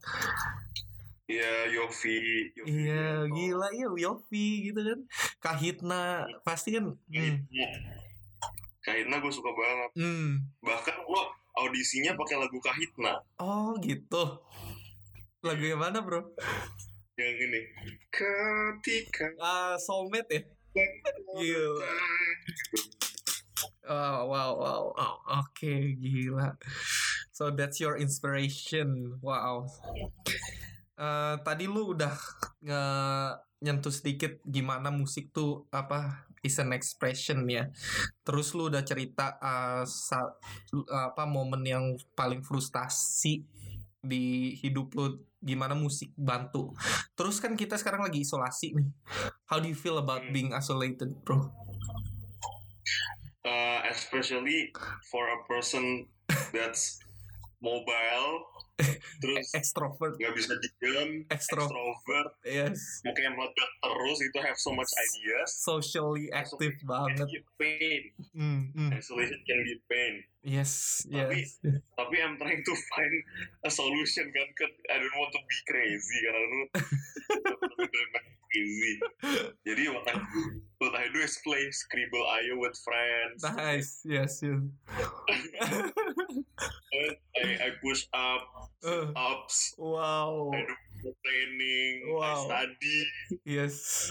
Iya, 1.28 1.68
Yofi. 1.76 2.16
Yofi 2.56 2.72
iya 2.72 3.28
gila 3.28 3.68
iya 3.76 3.88
Yofi 3.92 4.72
gitu 4.72 4.80
kan 4.80 5.00
Kahitna 5.44 6.24
pasti 6.40 6.72
kan 6.72 6.88
hmm, 6.88 7.12
Kahitna. 7.12 7.68
Kahitna 8.80 9.16
gue 9.20 9.28
suka 9.28 9.52
banget. 9.52 9.90
hmm. 10.00 10.40
Bahkan 10.64 10.96
lo 11.04 11.37
audisinya 11.64 12.14
pakai 12.14 12.36
lagu 12.38 12.58
Kahitna. 12.62 13.18
oh 13.42 13.74
gitu 13.82 14.42
lagu 15.42 15.62
yang 15.62 15.78
mana 15.82 16.02
bro 16.02 16.22
Yang 17.18 17.50
ini. 17.50 17.60
Ketika 18.14 19.34
ah 19.42 19.74
soulmate 19.74 20.30
ya 20.30 20.42
Gila. 21.34 21.90
Wow, 23.88 24.30
wow, 24.30 24.50
wow, 24.54 24.82
wow. 24.94 25.14
Oke, 25.42 25.96
gila. 25.98 26.54
So 27.34 27.50
that's 27.50 27.80
your 27.82 27.98
inspiration. 27.98 29.18
Wow. 29.18 29.66
Eh, 30.98 31.34
tadi 31.46 31.70
lu 31.70 31.94
udah 31.94 32.14
nge 32.62 32.82
nyentuh 33.62 33.90
sedikit 33.90 34.38
gimana 34.46 34.90
musik 34.90 35.34
tuh 35.34 35.66
apa 35.74 36.27
is 36.42 36.56
an 36.58 36.70
expression 36.74 37.46
ya. 37.48 37.70
Terus 38.22 38.52
lu 38.54 38.70
udah 38.70 38.82
cerita 38.84 39.38
eh, 39.40 39.84
sa- 39.86 40.36
apa 40.90 41.24
momen 41.26 41.62
yang 41.64 41.84
paling 42.14 42.40
frustasi 42.44 43.42
di 43.98 44.54
hidup 44.62 44.94
lu 44.94 45.18
gimana 45.38 45.74
musik 45.74 46.10
bantu. 46.18 46.74
Terus 47.14 47.38
kan 47.38 47.54
kita 47.54 47.78
sekarang 47.78 48.02
lagi 48.02 48.22
isolasi 48.26 48.74
nih. 48.74 48.88
How 49.46 49.62
do 49.62 49.70
you 49.70 49.78
feel 49.78 49.98
about 49.98 50.22
being 50.34 50.50
isolated, 50.54 51.14
bro? 51.22 51.50
uh, 53.44 53.80
especially 53.90 54.72
for 55.10 55.24
a 55.28 55.40
person 55.48 56.06
that's 56.52 57.00
mobile, 57.62 58.44
terus 59.18 59.50
Extrovert, 59.50 60.14
nggak 60.14 60.34
bisa 60.38 60.54
Extro. 61.28 61.66
extrovert, 61.66 62.30
yes. 62.46 63.02
mungkin 63.02 63.34
meledak 63.34 63.70
terus 63.82 64.18
itu 64.22 64.38
have 64.38 64.54
so 64.54 64.70
much 64.70 64.86
ideas. 64.94 65.50
Socially 65.58 66.30
active 66.30 66.78
Can 66.78 66.86
banget. 66.86 67.26
be 67.26 67.42
pain. 67.58 68.02
Hmm, 68.30 68.62
hmm. 68.70 68.90
Isolation 68.94 69.40
can 69.42 69.58
be 69.66 69.74
pain. 69.90 70.14
Yes, 70.46 71.02
Tapi- 71.04 71.42
yes. 71.42 71.58
Tapi 71.98 72.16
I'm 72.22 72.38
trying 72.38 72.62
to 72.62 72.74
find 72.88 73.14
a 73.66 73.70
solution 73.70 74.30
kan. 74.30 74.48
kan 74.54 74.70
I 74.88 75.02
don't 75.02 75.16
want 75.18 75.34
to 75.34 75.42
be 75.42 75.58
crazy 75.66 76.18
karena 76.22 76.42
lu 76.46 76.62
crazy. 78.50 78.94
Jadi 79.66 79.82
I, 79.92 80.12
what 80.80 80.94
I 80.96 81.06
do 81.12 81.20
is 81.20 81.36
play 81.44 81.68
Scribble 81.70 82.24
IO 82.42 82.58
with 82.58 82.76
friends. 82.80 83.40
Nice, 83.44 83.90
yes, 84.04 84.40
yes. 84.40 84.60
I, 87.36 87.44
I 87.64 87.68
push 87.82 88.06
up, 88.14 88.42
Uh, 88.78 89.10
ups. 89.18 89.74
wow, 89.76 90.50
I 90.54 90.62
do 90.62 91.10
training. 91.26 91.94
I 92.06 92.14
Wow. 92.14 92.46
study. 92.46 92.98
yes. 93.44 94.10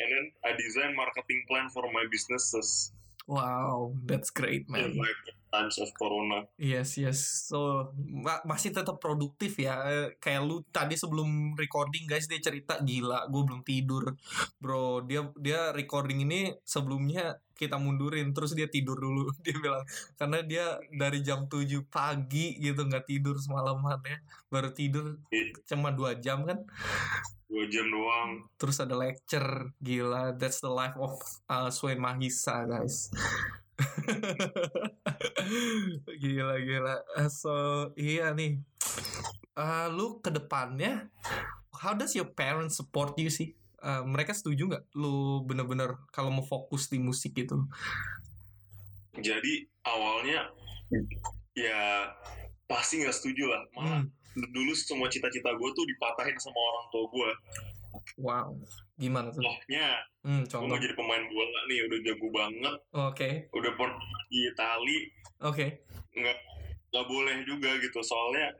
And 0.00 0.08
then 0.08 0.24
I 0.44 0.56
design 0.56 0.96
marketing 0.96 1.44
plan 1.48 1.68
for 1.68 1.84
my 1.92 2.04
businesses. 2.08 2.92
Wow, 3.24 3.94
that's 4.06 4.30
great, 4.30 4.66
man. 4.66 4.90
survive 4.90 5.20
the 5.26 5.34
times 5.50 5.76
of 5.78 5.90
corona. 5.94 6.46
Yes, 6.56 6.94
yes. 6.94 7.18
So 7.46 7.90
ma- 7.96 8.42
masih 8.42 8.70
tetap 8.70 8.98
produktif 8.98 9.58
ya. 9.58 9.76
Kayak 10.18 10.46
lu 10.46 10.62
tadi 10.70 10.94
sebelum 10.94 11.54
recording 11.54 12.06
guys 12.06 12.26
dia 12.26 12.38
cerita 12.38 12.78
gila, 12.80 13.26
gue 13.28 13.42
belum 13.44 13.62
tidur, 13.62 14.14
bro. 14.58 15.02
Dia 15.04 15.26
dia 15.38 15.70
recording 15.70 16.22
ini 16.22 16.54
sebelumnya 16.62 17.38
kita 17.54 17.76
mundurin 17.76 18.32
terus 18.32 18.56
dia 18.56 18.72
tidur 18.72 18.96
dulu 18.96 19.28
dia 19.44 19.52
bilang 19.52 19.84
karena 20.16 20.40
dia 20.40 20.66
dari 20.96 21.20
jam 21.20 21.44
7 21.44 21.84
pagi 21.92 22.56
gitu 22.56 22.88
nggak 22.88 23.04
tidur 23.04 23.36
semalaman 23.36 24.00
ya 24.00 24.16
baru 24.48 24.72
tidur 24.72 25.20
Iya. 25.28 25.52
cuma 25.68 25.92
dua 25.92 26.16
jam 26.16 26.48
kan 26.48 26.64
Dua 27.50 27.66
jam 27.66 27.90
doang. 27.90 28.46
terus 28.54 28.78
ada 28.78 28.94
lecture 28.94 29.74
gila 29.82 30.38
that's 30.38 30.62
the 30.62 30.70
life 30.70 30.94
of 30.94 31.18
uh, 31.50 31.66
Swain 31.68 31.98
Mahisa 31.98 32.62
guys. 32.62 33.10
Gila 36.22 36.56
gila. 36.60 36.94
Uh, 37.16 37.30
so 37.30 37.52
iya 37.96 38.30
nih. 38.30 38.60
Uh, 39.56 39.88
lu 39.92 40.22
ke 40.22 40.30
depannya 40.30 41.10
how 41.74 41.92
does 41.92 42.14
your 42.14 42.28
parents 42.28 42.78
support 42.78 43.16
you 43.18 43.32
sih? 43.32 43.56
Uh, 43.80 44.04
mereka 44.04 44.36
setuju 44.36 44.68
nggak 44.68 44.84
lu 44.94 45.40
bener-bener 45.42 45.96
kalau 46.12 46.28
mau 46.28 46.44
fokus 46.44 46.86
di 46.86 47.00
musik 47.00 47.32
gitu? 47.32 47.64
Jadi 49.16 49.66
awalnya 49.82 50.52
ya 51.56 52.12
pasti 52.68 53.02
nggak 53.02 53.16
setuju 53.16 53.44
lah. 53.48 53.62
Malah 53.74 54.04
Hmm, 54.04 54.06
dulu 54.36 54.72
semua 54.76 55.10
cita-cita 55.10 55.50
gue 55.54 55.70
tuh 55.74 55.84
dipatahin 55.86 56.36
sama 56.38 56.58
orang 56.58 56.86
tua 56.90 57.04
gue. 57.10 57.30
wow 58.22 58.54
gimana 58.94 59.34
tuhLohnya 59.34 59.98
hmm, 60.22 60.46
gue 60.46 60.68
mau 60.68 60.78
jadi 60.78 60.94
pemain 60.94 61.24
bola 61.26 61.60
nih, 61.66 61.78
udah 61.90 61.98
jago 62.06 62.28
banget, 62.30 62.78
oke 62.94 63.28
udah 63.50 63.72
pernah 63.74 64.18
di 64.30 64.38
Itali, 64.46 64.98
oke 65.42 65.66
nggak 66.14 66.38
nggak 66.90 67.06
boleh 67.06 67.36
juga 67.46 67.70
gitu. 67.78 67.98
Soalnya 68.02 68.50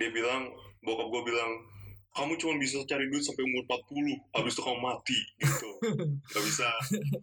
dia 0.00 0.08
bilang, 0.12 0.48
bokap 0.80 1.08
gue 1.12 1.22
bilang, 1.32 1.52
kamu 2.16 2.32
cuma 2.40 2.54
bisa 2.56 2.80
cari 2.88 3.04
duit 3.12 3.24
sampai 3.24 3.44
umur 3.44 3.64
40, 3.68 4.16
habis 4.32 4.52
itu 4.56 4.62
kamu 4.64 4.80
mati 4.80 5.18
gitu. 5.40 5.70
Gak 6.32 6.42
bisa. 6.44 6.68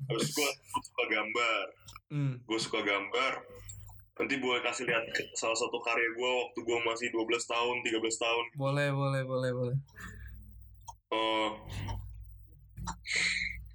Habis 0.10 0.30
itu 0.30 0.34
gue 0.38 0.52
suka 0.86 1.04
gambar. 1.10 1.66
hmm, 2.14 2.34
gue 2.46 2.60
suka 2.62 2.80
gambar 2.86 3.34
nanti 4.14 4.38
gue 4.38 4.56
kasih 4.62 4.86
lihat 4.86 5.10
salah 5.34 5.58
satu 5.58 5.82
karya 5.82 6.10
gue 6.14 6.30
waktu 6.46 6.60
gue 6.62 6.78
masih 6.86 7.08
12 7.10 7.50
tahun 7.50 7.76
13 7.82 7.98
tahun. 7.98 8.46
Boleh 8.54 8.90
boleh 8.94 9.22
boleh 9.26 9.52
boleh. 9.52 9.78
Eh 11.10 11.52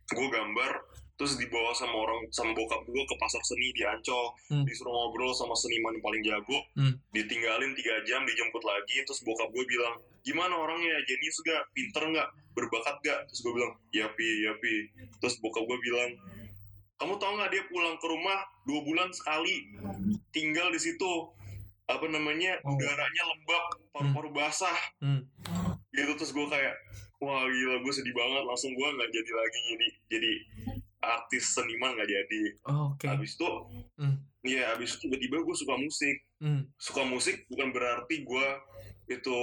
gue 0.09 0.29
gambar 0.31 0.73
terus 1.19 1.35
dibawa 1.35 1.75
sama 1.75 1.99
orang 1.99 2.31
sama 2.31 2.55
bokap 2.55 2.87
gue 2.87 3.03
ke 3.03 3.15
pasar 3.19 3.43
seni 3.43 3.75
di 3.75 3.83
Ancol. 3.83 4.31
Hmm. 4.55 4.63
disuruh 4.63 4.95
ngobrol 4.95 5.35
sama 5.35 5.59
seniman 5.59 5.99
yang 5.99 6.05
paling 6.07 6.23
jago. 6.23 6.59
Hmm. 6.79 6.95
ditinggalin 7.11 7.75
tiga 7.75 7.99
jam 8.07 8.23
dijemput 8.23 8.63
lagi 8.63 9.03
terus 9.03 9.19
bokap 9.27 9.51
gue 9.51 9.65
bilang 9.67 9.99
gimana 10.23 10.55
orangnya? 10.55 11.03
Jenius 11.03 11.43
gak 11.43 11.67
pinter 11.75 12.15
gak 12.15 12.29
berbakat 12.55 12.97
gak 13.03 13.27
terus 13.27 13.43
gue 13.43 13.53
bilang 13.59 13.75
ya 13.91 14.07
pi 14.15 14.47
ya 14.47 14.55
pi. 14.63 14.87
Terus 15.19 15.43
bokap 15.43 15.67
gue 15.67 15.79
bilang 15.83 16.15
kamu 16.99 17.15
tau 17.17 17.33
nggak 17.33 17.51
dia 17.51 17.63
pulang 17.67 17.95
ke 17.97 18.07
rumah 18.07 18.39
dua 18.63 18.81
bulan 18.83 19.09
sekali 19.11 19.71
tinggal 20.29 20.69
di 20.69 20.79
situ 20.79 21.31
apa 21.87 22.05
namanya 22.05 22.59
Oh. 22.63 22.75
udaranya 22.75 23.23
lembab 23.25 23.65
paru-paru 23.91 24.31
basah 24.31 24.77
hmm. 25.01 25.23
gitu 25.91 26.13
terus 26.15 26.31
gue 26.31 26.45
kayak 26.45 26.75
wah 27.19 27.43
gila 27.43 27.81
gue 27.81 27.93
sedih 27.93 28.13
banget 28.13 28.43
langsung 28.45 28.71
gue 28.71 28.89
nggak 28.89 29.11
jadi 29.11 29.31
lagi 29.33 29.59
jadi 29.67 29.89
jadi 30.09 30.33
artis 30.99 31.45
seniman 31.49 31.95
nggak 31.95 32.11
jadi 32.11 32.43
Oh, 32.67 32.93
oke 32.93 33.07
habis 33.07 33.35
itu 33.35 33.49
Hmm. 33.97 34.19
Iya, 34.39 34.71
habis 34.71 34.95
itu 34.95 35.11
tiba-tiba 35.11 35.43
gue 35.43 35.57
suka 35.57 35.75
musik. 35.75 36.23
hmm. 36.39 36.71
Suka 36.79 37.03
musik 37.03 37.43
bukan 37.51 37.75
berarti 37.75 38.23
gue 38.23 38.47
itu 39.09 39.37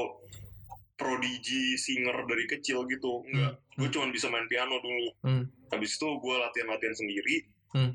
prodigi 0.96 1.76
singer 1.76 2.16
dari 2.26 2.46
kecil 2.48 2.88
gitu. 2.88 3.24
Enggak. 3.28 3.60
Hmm. 3.60 3.80
Gue 3.80 3.90
cuma 3.92 4.08
bisa 4.12 4.28
main 4.32 4.48
piano 4.48 4.80
dulu. 4.80 5.08
Hmm. 5.24 5.44
Habis 5.72 6.00
itu 6.00 6.08
gue 6.08 6.36
latihan-latihan 6.40 6.96
sendiri. 6.96 7.36
Hmm. 7.76 7.92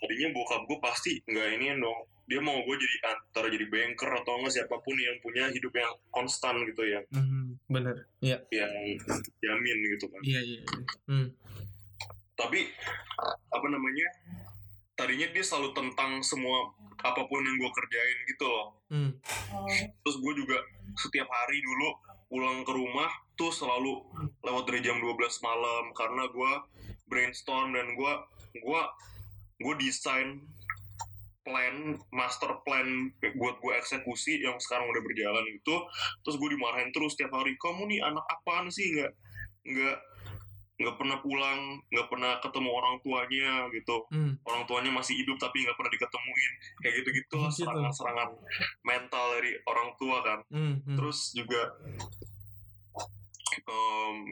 Tadinya 0.00 0.28
bokap 0.32 0.62
gue 0.68 0.78
pasti 0.80 1.12
nggak 1.28 1.48
ini 1.60 1.76
dong. 1.78 2.00
Dia 2.24 2.40
mau 2.40 2.56
gue 2.56 2.76
jadi 2.80 2.96
antara 3.12 3.52
jadi 3.52 3.68
banker 3.68 4.08
atau 4.08 4.40
enggak 4.40 4.56
siapa 4.56 4.76
pun 4.80 4.96
yang 4.96 5.16
punya 5.20 5.44
hidup 5.52 5.72
yang 5.76 5.92
konstan 6.08 6.56
gitu 6.64 6.80
ya. 6.88 7.04
Hmm, 7.12 7.60
bener 7.68 8.08
iya 8.24 8.40
Yang 8.48 9.04
jamin 9.44 9.78
gitu 9.92 10.08
kan. 10.08 10.20
iya 10.24 10.40
iya 10.40 10.60
iya. 10.64 10.80
hmm. 11.12 11.28
Tapi 12.34 12.64
apa 13.52 13.66
namanya? 13.68 14.08
Tadinya 14.96 15.26
dia 15.36 15.44
selalu 15.44 15.76
tentang 15.76 16.24
semua 16.24 16.72
apa 17.04 17.20
pun 17.28 17.44
yang 17.44 17.56
gue 17.60 17.70
kerjain 17.76 18.18
gitu 18.32 18.46
loh. 18.48 18.68
Hmm. 18.88 19.10
terus 20.00 20.16
gue 20.22 20.32
juga 20.38 20.56
setiap 20.96 21.26
hari 21.28 21.58
dulu 21.60 21.92
pulang 22.34 22.66
ke 22.66 22.72
rumah 22.74 23.06
tuh 23.38 23.54
selalu 23.54 24.02
lewat 24.42 24.66
dari 24.66 24.82
jam 24.82 24.98
12 24.98 25.14
malam 25.38 25.94
karena 25.94 26.26
gue 26.26 26.52
brainstorm 27.06 27.70
dan 27.70 27.94
gue 27.94 28.12
gue 28.58 28.82
gue 29.62 29.74
desain 29.78 30.42
plan 31.44 31.94
master 32.10 32.58
plan 32.66 33.12
buat 33.38 33.60
gue 33.60 33.72
eksekusi 33.78 34.42
yang 34.42 34.58
sekarang 34.58 34.90
udah 34.90 35.02
berjalan 35.04 35.46
itu 35.46 35.76
terus 36.24 36.34
gue 36.34 36.50
dimarahin 36.50 36.90
terus 36.90 37.14
setiap 37.14 37.38
hari 37.38 37.54
kamu 37.54 37.86
nih 37.86 38.00
anak 38.02 38.24
apaan 38.26 38.66
sih 38.66 38.98
nggak 38.98 39.12
nggak 39.62 39.98
nggak 40.74 40.96
pernah 40.98 41.22
pulang 41.22 41.60
nggak 41.86 42.08
pernah 42.10 42.32
ketemu 42.42 42.70
orang 42.72 42.94
tuanya 42.98 43.70
gitu 43.70 43.96
Hmm. 44.10 44.34
orang 44.42 44.66
tuanya 44.66 44.90
masih 44.90 45.14
hidup 45.14 45.38
tapi 45.38 45.62
nggak 45.62 45.76
pernah 45.78 45.92
diketemuin 45.92 46.52
kayak 46.82 46.94
gitu 46.98 47.08
gitu 47.14 47.36
Gitu. 47.46 47.62
serangan-serangan 47.62 48.28
mental 48.82 49.24
dari 49.38 49.52
orang 49.68 49.88
tua 49.94 50.18
kan 50.24 50.40
Hmm. 50.50 50.82
hmm. 50.82 50.96
terus 50.98 51.30
juga 51.30 51.78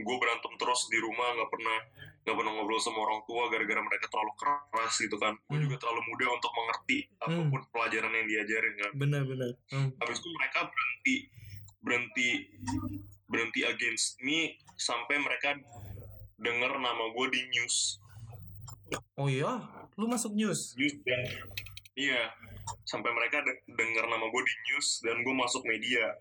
gue 0.02 0.16
berantem 0.20 0.52
terus 0.60 0.88
di 0.92 0.98
rumah 1.00 1.32
nggak 1.36 1.50
pernah 1.50 1.78
nggak 2.22 2.36
pernah 2.38 2.52
ngobrol 2.54 2.78
sama 2.78 3.02
orang 3.02 3.20
tua 3.26 3.50
gara-gara 3.50 3.82
mereka 3.82 4.06
terlalu 4.06 4.32
keras 4.38 4.94
gitu 5.00 5.16
kan. 5.18 5.34
Gue 5.50 5.58
Hmm. 5.58 5.64
juga 5.66 5.76
terlalu 5.82 6.00
muda 6.06 6.26
untuk 6.38 6.52
mengerti 6.54 6.98
apa 7.18 7.38
pun 7.50 7.62
pelajaran 7.74 8.12
yang 8.14 8.26
diajarin 8.30 8.74
kan. 8.78 8.90
Bener 8.94 9.22
hmm. 9.26 9.88
habis 9.98 10.16
itu 10.22 10.28
mereka 10.30 10.58
berhenti 10.70 11.16
berhenti 11.82 12.28
berhenti 13.26 13.60
against 13.66 14.20
me 14.22 14.54
sampai 14.78 15.18
mereka 15.18 15.58
dengar 16.38 16.78
nama 16.78 17.04
gue 17.10 17.26
di 17.32 17.40
news. 17.50 17.98
Oh 19.18 19.26
iya? 19.26 19.66
Lu 19.98 20.06
masuk 20.06 20.36
news? 20.36 20.76
News 20.78 20.94
dan 21.02 21.20
iya. 21.98 22.30
Sampai 22.86 23.10
mereka 23.10 23.42
de- 23.42 23.66
dengar 23.66 24.06
nama 24.06 24.30
gue 24.30 24.42
di 24.46 24.54
news 24.70 25.02
dan 25.02 25.26
gue 25.26 25.34
masuk 25.34 25.66
media. 25.66 26.14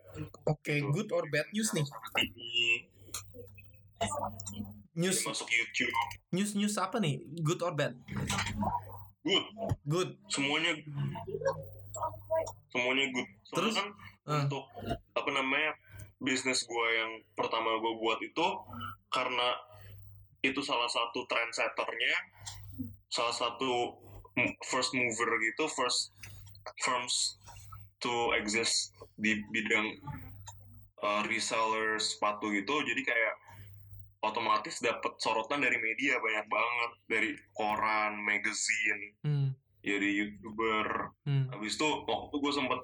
Oke 0.49 0.81
good 0.81 1.13
or 1.13 1.29
bad 1.29 1.45
news 1.53 1.69
nih 1.77 1.85
news. 4.95 5.23
Masuk 5.23 5.49
YouTube. 5.49 5.93
News 6.33 6.51
news 6.55 6.75
apa 6.77 6.99
nih? 6.99 7.21
Good 7.41 7.61
or 7.63 7.73
bad? 7.73 7.97
Good. 9.21 9.45
Good. 9.87 10.09
Semuanya 10.27 10.75
semuanya 12.71 13.05
good. 13.13 13.27
Soalnya 13.47 13.57
Terus? 13.57 13.75
kan 13.77 13.89
Ah. 14.21 14.45
untuk 14.45 14.63
apa 15.17 15.29
namanya 15.33 15.73
bisnis 16.21 16.61
gue 16.69 16.87
yang 16.93 17.25
pertama 17.33 17.81
gue 17.81 17.93
buat 17.97 18.21
itu 18.21 18.47
karena 19.09 19.57
itu 20.45 20.61
salah 20.61 20.85
satu 20.85 21.25
trendsetternya 21.25 22.15
salah 23.09 23.33
satu 23.33 23.97
first 24.69 24.93
mover 24.93 25.41
gitu 25.41 25.65
first 25.73 26.13
firms 26.85 27.41
to 27.97 28.33
exist 28.37 28.93
di 29.17 29.41
bidang 29.49 29.97
uh, 31.01 31.21
reseller 31.25 31.97
sepatu 31.97 32.49
gitu. 32.53 32.81
Jadi 32.81 33.01
kayak 33.05 33.33
otomatis 34.21 34.77
dapat 34.79 35.17
sorotan 35.17 35.65
dari 35.65 35.81
media 35.81 36.21
banyak 36.21 36.45
banget 36.45 36.91
dari 37.09 37.29
koran, 37.57 38.21
magazine, 38.21 39.17
hmm. 39.25 39.49
ya 39.81 39.97
di 39.97 40.09
youtuber. 40.21 41.09
Hmm. 41.25 41.49
Habis 41.49 41.77
itu 41.77 41.89
waktu 42.05 42.35
gue 42.37 42.53
sempet 42.53 42.81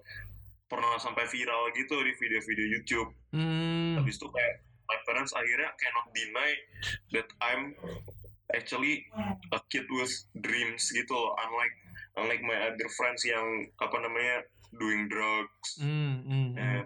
pernah 0.67 0.97
sampai 0.99 1.29
viral 1.29 1.71
gitu 1.77 1.95
di 2.03 2.11
video-video 2.17 2.67
YouTube. 2.73 3.09
Hmm. 3.31 4.01
Habis 4.01 4.17
itu 4.17 4.27
kayak 4.33 4.65
my 4.89 4.97
parents 5.05 5.31
akhirnya 5.37 5.69
cannot 5.77 6.07
deny 6.11 6.51
that 7.13 7.27
I'm 7.39 7.77
actually 8.55 9.05
a 9.53 9.59
kid 9.69 9.85
with 9.93 10.11
dreams 10.41 10.89
gitu 10.89 11.13
loh. 11.13 11.37
Unlike 11.37 11.75
unlike 12.17 12.43
my 12.43 12.57
other 12.73 12.89
friends 12.97 13.21
yang 13.23 13.69
apa 13.77 13.97
namanya 14.01 14.37
doing 14.73 15.05
drugs 15.07 15.77
Hmm. 15.79 16.25
Hmm. 16.25 16.49
Hmm. 16.57 16.59
and 16.59 16.85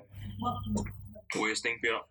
wasting 1.39 1.79
pa- 1.79 2.03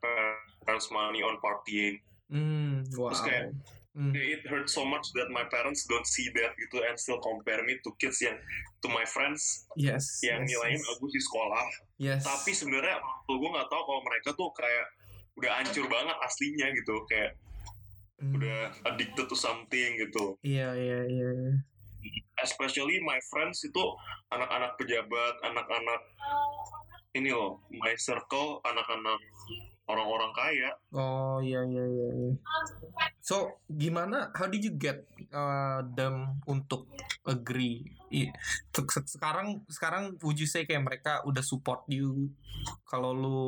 parents 0.64 0.88
money 0.88 1.20
on 1.20 1.36
partying. 1.44 2.00
Hmm. 2.30 2.86
wow 2.94 3.10
Terus 3.12 3.22
kayak 3.26 3.46
Hmm. 3.90 4.14
it 4.14 4.46
hurts 4.46 4.70
so 4.78 4.86
much 4.86 5.10
that 5.18 5.26
my 5.34 5.42
parents 5.50 5.82
don't 5.90 6.06
see 6.06 6.30
that 6.38 6.54
gitu 6.54 6.78
and 6.86 6.94
still 6.94 7.18
compare 7.18 7.58
me 7.66 7.74
to 7.82 7.90
kids 7.98 8.22
yang 8.22 8.38
to 8.78 8.86
my 8.86 9.02
friends 9.02 9.66
yes 9.74 10.22
yang 10.22 10.46
yes, 10.46 10.54
nilainya 10.54 10.78
yes. 10.78 10.86
bagus 10.94 11.10
di 11.10 11.22
sekolah 11.26 11.64
yes 11.98 12.22
tapi 12.22 12.54
sebenarnya 12.54 13.02
tua 13.26 13.34
gue 13.34 13.50
nggak 13.50 13.66
tahu 13.66 13.82
kalau 13.82 14.02
mereka 14.06 14.30
tuh 14.38 14.46
kayak 14.54 14.86
udah 15.42 15.50
hancur 15.58 15.90
banget 15.90 16.16
aslinya 16.22 16.70
gitu 16.70 16.94
kayak 17.10 17.34
Hmm. 18.20 18.36
udah 18.36 18.68
addicted 18.84 19.26
to 19.26 19.34
something 19.34 19.90
gitu 19.96 20.36
iya 20.44 20.76
iya 20.76 21.08
iya 21.08 21.28
iya. 21.32 21.54
especially 22.44 23.00
my 23.00 23.16
friends 23.32 23.64
itu 23.64 23.80
anak-anak 24.28 24.76
pejabat 24.76 25.34
anak-anak 25.40 26.00
ini 27.16 27.32
loh 27.32 27.64
my 27.72 27.96
circle 27.96 28.60
anak-anak 28.68 29.18
orang-orang 29.90 30.30
kaya 30.30 30.70
Oh 30.90 31.42
iya 31.42 31.60
iya 31.66 31.84
iya. 31.84 32.08
iya. 32.14 32.30
So 33.20 33.58
gimana? 33.66 34.30
How 34.32 34.46
did 34.46 34.62
you 34.62 34.74
get 34.74 35.06
uh, 35.30 35.82
them 35.94 36.40
untuk 36.46 36.86
agree? 37.22 37.86
Sekarang 39.06 39.62
sekarang 39.66 40.18
would 40.22 40.38
you 40.38 40.46
say 40.46 40.66
kayak 40.66 40.82
mereka 40.82 41.22
udah 41.22 41.42
support 41.42 41.86
you 41.86 42.30
kalau 42.86 43.14
lu 43.14 43.40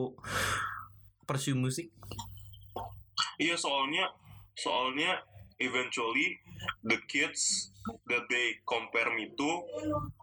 pursue 1.24 1.54
musik? 1.54 1.90
iya 3.38 3.58
soalnya 3.58 4.06
soalnya 4.54 5.18
eventually 5.58 6.38
the 6.86 6.98
kids 7.10 7.70
that 8.06 8.22
they 8.30 8.54
compare 8.62 9.10
me 9.14 9.26
to 9.34 9.50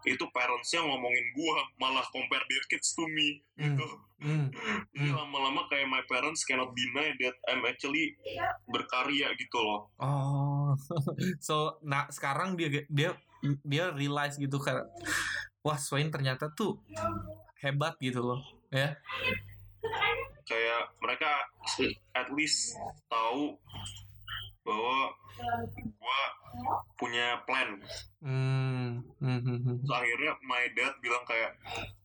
itu 0.08 0.24
parentsnya 0.32 0.80
ngomongin 0.80 1.26
gua 1.36 1.60
malah 1.76 2.04
compare 2.08 2.44
their 2.48 2.64
kids 2.72 2.96
to 2.96 3.04
me 3.12 3.44
Hmm, 3.60 3.76
gitu 3.76 3.88
Jadi 4.20 4.79
Hmm. 5.00 5.16
lama-lama 5.16 5.64
kayak 5.66 5.88
my 5.88 6.04
parents 6.04 6.44
cannot 6.44 6.76
deny 6.76 7.16
that 7.16 7.32
I'm 7.48 7.64
actually 7.64 8.12
berkarya 8.66 9.32
gitu 9.34 9.58
loh 9.58 9.88
Oh, 9.96 10.76
so 11.46 11.80
nah 11.80 12.04
sekarang 12.12 12.54
dia 12.54 12.84
dia 12.86 13.16
dia 13.64 13.88
realize 13.90 14.36
gitu 14.36 14.60
kan, 14.60 14.84
wah 15.60 15.80
Swain 15.80 16.12
ternyata 16.12 16.52
tuh 16.52 16.76
hebat 17.58 17.96
gitu 17.96 18.20
loh, 18.20 18.40
ya. 18.68 18.92
kayak 20.44 20.92
mereka 21.00 21.30
at 22.12 22.28
least 22.34 22.76
tahu 23.06 23.56
bahwa 24.70 24.98
gua 25.98 26.20
punya 26.94 27.42
plan 27.42 27.82
Hmm, 28.20 29.00
hmm, 29.18 29.40
hmm, 29.40 29.58
hmm. 29.64 29.76
Terus 29.80 29.92
akhirnya 29.96 30.32
my 30.44 30.62
dad 30.76 30.92
bilang 31.00 31.24
kayak 31.24 31.56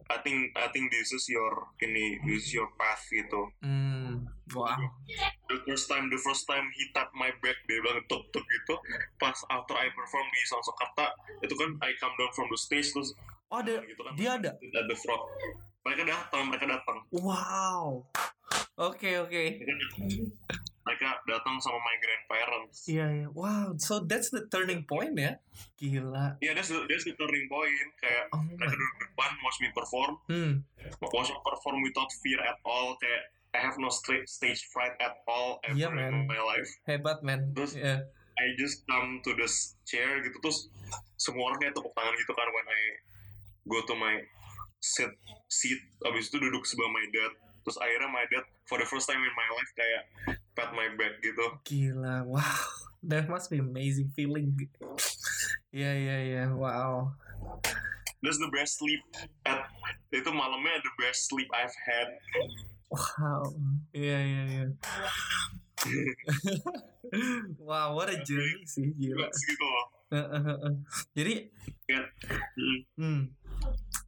I 0.06 0.17
think 0.23 0.54
I 0.56 0.69
think 0.71 0.93
this 0.93 1.12
is 1.12 1.25
your 1.28 1.67
ini 1.84 2.21
this 2.23 2.47
is 2.47 2.51
your 2.56 2.71
path 2.80 3.04
gitu 3.12 3.51
Hmm, 3.60 4.23
wow. 4.56 4.80
the 5.51 5.58
first 5.65 5.91
time 5.91 6.08
the 6.08 6.21
first 6.21 6.47
time 6.47 6.63
he 6.78 6.88
tap 6.95 7.12
my 7.13 7.34
back 7.43 7.58
dia 7.67 7.84
bilang 7.84 7.99
tuk 8.08 8.23
tuk 8.32 8.45
gitu 8.45 8.75
pas 9.19 9.36
after 9.51 9.75
I 9.75 9.91
perform 9.91 10.25
di 10.32 10.41
Songsokarta 10.47 11.12
itu 11.43 11.54
kan 11.54 11.75
I 11.84 11.91
come 11.99 12.15
down 12.15 12.32
from 12.32 12.47
the 12.47 12.58
stage 12.58 12.89
terus 12.89 13.12
Oh 13.54 13.62
ada, 13.62 13.78
gitu 13.86 14.01
kan 14.01 14.13
dia 14.17 14.41
ada. 14.41 14.51
the 14.58 14.97
front 14.97 15.21
mereka 15.85 16.03
datang 16.03 16.41
mereka 16.49 16.65
datang 16.67 16.97
Wow. 17.13 18.09
Oke 18.75 19.15
oke. 19.17 19.43
mereka 20.85 21.07
datang 21.23 21.55
sama 21.57 21.77
my 21.77 21.95
grandparents 21.97 22.85
Iya 22.85 23.07
iya. 23.15 23.27
Wow. 23.29 23.77
So 23.77 24.01
that's 24.01 24.29
the 24.29 24.45
turning 24.45 24.83
point 24.83 25.13
ya. 25.15 25.37
Gila. 25.75 26.37
ya 26.39 26.51
that's 26.51 26.69
the, 26.69 26.81
that's 26.85 27.05
the 27.05 27.13
turning 27.15 27.45
point 27.47 27.71
kayak 27.97 28.29
Oh 28.31 28.41
mereka 28.43 28.69
duduk 28.71 28.95
depan 29.01 29.29
watch 29.39 29.57
me 29.59 29.69
perform 29.71 30.13
Hmm. 30.25 30.53
watch 31.01 31.29
me 31.29 31.37
perform 31.39 31.77
without 31.81 32.09
fear 32.19 32.41
at 32.41 32.57
all 32.63 32.97
kayak 32.97 33.29
I 33.55 33.63
have 33.63 33.79
no 33.79 33.87
stage 33.87 34.61
fright 34.67 34.99
at 34.99 35.15
all 35.25 35.63
ever 35.63 35.79
Iya, 35.79 35.87
man. 35.87 36.11
in 36.11 36.27
my 36.27 36.37
life 36.37 36.67
Hebat 36.83 37.21
man. 37.21 37.53
Terus- 37.53 37.77
Iya. 37.77 38.09
I 38.35 38.51
just 38.59 38.83
come 38.83 39.23
to 39.23 39.31
this 39.31 39.79
chair 39.87 40.19
gitu 40.19 40.35
terus 40.43 40.67
semua 41.15 41.47
orang 41.47 41.61
kayak 41.61 41.71
tepuk 41.71 41.95
tangan 41.95 42.11
gitu 42.13 42.35
kan 42.35 42.47
when 42.51 42.67
I 42.67 42.81
go 43.63 43.79
to 43.79 43.95
my 43.95 44.19
sit 44.79 45.11
seat 45.49 45.79
abis 46.05 46.29
itu 46.29 46.38
duduk 46.39 46.63
sebelah 46.67 46.91
my 46.91 47.05
dad 47.11 47.31
terus 47.65 47.77
akhirnya 47.81 48.09
my 48.13 48.25
dad 48.29 48.45
for 48.69 48.77
the 48.77 48.88
first 48.88 49.09
time 49.09 49.21
in 49.21 49.33
my 49.33 49.49
life 49.57 49.71
kayak 49.73 50.03
pat 50.53 50.69
my 50.77 50.88
back 50.95 51.17
gitu 51.21 51.45
Gila. 51.65 52.25
Wow. 52.25 52.41
That 53.05 53.29
must 53.29 53.53
be 53.53 53.61
amazing 53.61 54.09
feeling. 54.17 54.57
Iya 55.69 55.91
iya 55.93 56.17
iya. 56.25 56.43
Wow. 56.49 57.13
that's 58.25 58.41
the 58.41 58.49
best 58.49 58.81
sleep 58.81 58.97
at 59.45 59.69
itu 60.09 60.25
malamnya 60.33 60.81
the 60.81 60.93
best 60.97 61.29
sleep 61.29 61.45
I've 61.53 61.77
had 61.77 62.09
Wow. 62.89 63.53
Iya 63.93 64.17
iya 64.25 64.41
iya. 64.49 64.65
wow, 67.61 67.93
what 67.93 68.09
a 68.09 68.17
journey 68.25 68.65
sih 68.65 68.89
gila. 68.97 69.29
Gitu 69.29 69.65
loh 69.65 69.85
Jadi 71.13 71.53
Ya. 71.85 72.01
Hmm. 72.97 73.29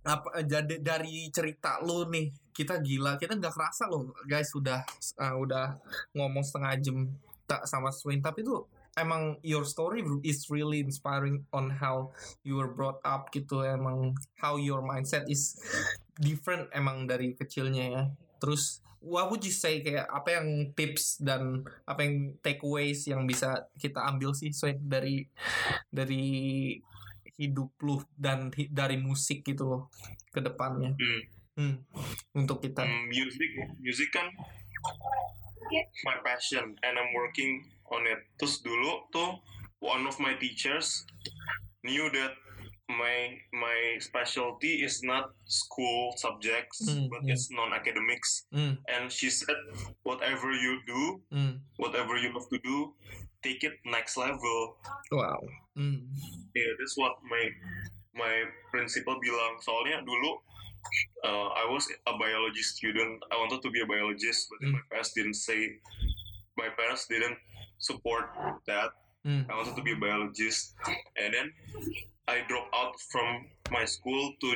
Apa 0.08 0.39
jadi 0.43 0.80
dari 0.80 1.28
cerita 1.36 1.84
lu 1.84 2.08
nih, 2.08 2.32
kita 2.56 2.80
gila, 2.80 3.20
kita 3.20 3.36
nggak 3.36 3.52
kerasa 3.52 3.91
loh, 3.91 4.15
guys 4.24 4.48
sudah 4.50 4.82
uh, 5.20 5.36
udah 5.36 5.76
ngomong 6.15 6.41
setengah 6.41 6.74
jam 6.80 6.98
tak 7.43 7.67
sama 7.67 7.91
Swain, 7.91 8.24
tapi 8.24 8.43
tuh 8.43 8.67
emang 8.98 9.38
your 9.46 9.67
story 9.67 10.02
is 10.26 10.50
really 10.50 10.82
inspiring 10.82 11.46
on 11.54 11.70
how 11.70 12.10
you 12.41 12.58
were 12.58 12.72
brought 12.72 12.98
up 13.06 13.30
gitu, 13.36 13.62
emang 13.62 14.15
how 14.41 14.58
your 14.58 14.82
mindset 14.82 15.28
is 15.30 15.60
different 16.17 16.65
emang 16.74 17.06
dari 17.06 17.38
kecilnya 17.38 17.86
ya. 17.91 18.04
Terus 18.41 18.82
what 18.98 19.30
would 19.30 19.46
you 19.46 19.54
say 19.54 19.86
kayak 19.86 20.10
apa 20.10 20.41
yang 20.41 20.74
tips 20.74 21.22
dan 21.22 21.62
apa 21.86 22.02
yang 22.02 22.34
takeaways 22.41 23.06
yang 23.06 23.24
bisa 23.30 23.70
kita 23.78 24.02
ambil 24.02 24.34
sih 24.34 24.50
Swain 24.50 24.82
dari 24.82 25.30
dari 25.93 26.74
hidup 27.38 27.69
lu 27.80 28.02
dan 28.13 28.50
hi- 28.52 28.69
dari 28.69 28.97
musik 28.97 29.41
gitu 29.41 29.63
loh 29.63 29.84
ke 30.30 30.41
depannya 30.41 30.93
Hmm. 30.93 31.21
Hmm, 31.58 31.76
untuk 32.36 32.62
kita 32.62 32.86
Hmm, 32.86 33.10
music 33.10 33.50
music 33.82 34.13
kan 34.13 34.30
my 36.06 36.17
passion 36.21 36.78
and 36.82 36.93
I'm 36.95 37.12
working 37.13 37.65
on 37.89 38.06
it 38.06 38.21
terus 38.38 38.62
dulu 38.62 39.10
tuh 39.10 39.41
one 39.80 40.06
of 40.06 40.17
my 40.17 40.34
teachers 40.36 41.04
knew 41.82 42.08
that 42.13 42.34
my 42.88 43.36
my 43.52 44.00
specialty 44.00 44.80
is 44.80 45.04
not 45.04 45.36
school 45.43 46.15
subjects 46.15 46.80
Hmm, 46.80 47.12
but 47.12 47.26
yeah. 47.26 47.36
it's 47.36 47.52
non 47.52 47.73
academics 47.73 48.47
Hmm, 48.47 48.80
and 48.88 49.10
she 49.10 49.28
said 49.28 49.58
whatever 50.02 50.54
you 50.54 50.80
do 50.86 51.02
hmm. 51.28 51.54
whatever 51.76 52.15
you 52.15 52.32
have 52.32 52.47
to 52.47 52.60
do 52.62 52.95
take 53.41 53.63
it 53.63 53.78
next 53.86 54.17
level. 54.17 54.78
Wow. 55.12 55.39
Hmm, 55.76 56.10
yeah 56.54 56.71
that's 56.80 56.97
what 56.97 57.17
my 57.23 57.43
my 58.13 58.34
principal 58.73 59.17
bilang. 59.21 59.62
Soalnya 59.62 60.02
dulu 60.02 60.32
uh, 61.23 61.50
I 61.54 61.69
was 61.69 61.86
a 62.08 62.13
biology 62.17 62.62
student. 62.62 63.21
I 63.30 63.36
wanted 63.38 63.62
to 63.62 63.69
be 63.69 63.82
a 63.82 63.88
biologist 63.88 64.50
but 64.50 64.60
Mm. 64.63 64.73
my 64.73 64.84
parents 64.89 65.12
didn't 65.13 65.38
say 65.38 65.78
my 66.58 66.69
parents 66.73 67.06
didn't 67.06 67.38
support 67.78 68.26
that. 68.65 68.89
Hmm. 69.21 69.45
I 69.45 69.54
wanted 69.54 69.76
to 69.78 69.84
be 69.86 69.93
a 69.93 70.00
biologist. 70.00 70.73
And 71.13 71.30
then 71.30 71.47
I 72.26 72.41
dropped 72.47 72.73
out 72.73 72.95
from 73.12 73.45
my 73.69 73.84
school 73.86 74.34
to 74.39 74.47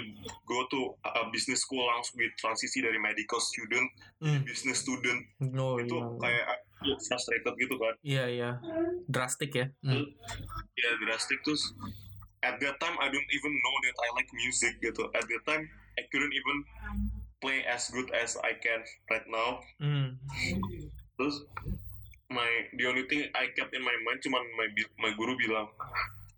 go 0.48 0.66
to 0.72 0.80
a 1.06 1.30
business 1.30 1.62
school. 1.62 1.86
Langsung 1.86 2.18
di 2.18 2.32
transisi 2.40 2.82
dari 2.82 2.98
medical 2.98 3.38
student 3.38 3.86
Hmm. 4.18 4.42
business 4.42 4.82
student. 4.82 5.22
Oh, 5.54 5.78
itu 5.78 5.94
iya. 5.94 6.08
kayak 6.18 6.46
frustrated 6.82 7.54
gitu 7.58 7.76
kan. 7.78 7.94
Iya 8.02 8.26
iya. 8.30 8.50
Drastic 9.06 9.52
ya. 9.54 9.68
Hmm. 9.86 10.06
ya 10.78 10.90
drastic 11.06 11.42
terus 11.46 11.74
at 12.42 12.58
that 12.58 12.78
time 12.82 12.98
I 12.98 13.08
don't 13.10 13.32
even 13.32 13.54
know 13.54 13.76
that 13.86 13.96
I 14.02 14.08
like 14.18 14.30
music 14.34 14.82
gitu. 14.82 15.10
At 15.14 15.26
that 15.26 15.44
time 15.46 15.70
I 15.98 16.04
couldn't 16.10 16.34
even 16.34 16.58
play 17.42 17.66
as 17.66 17.90
good 17.90 18.10
as 18.14 18.38
I 18.42 18.58
can 18.58 18.82
right 19.10 19.28
now. 19.30 19.62
Hmm. 19.82 20.18
terus 21.20 21.46
my 22.32 22.48
the 22.80 22.88
only 22.88 23.06
thing 23.06 23.28
I 23.36 23.52
kept 23.54 23.76
in 23.76 23.84
my 23.84 23.94
mind 24.08 24.24
cuman 24.24 24.42
my 24.58 24.68
my 24.98 25.12
guru 25.14 25.38
bilang 25.38 25.70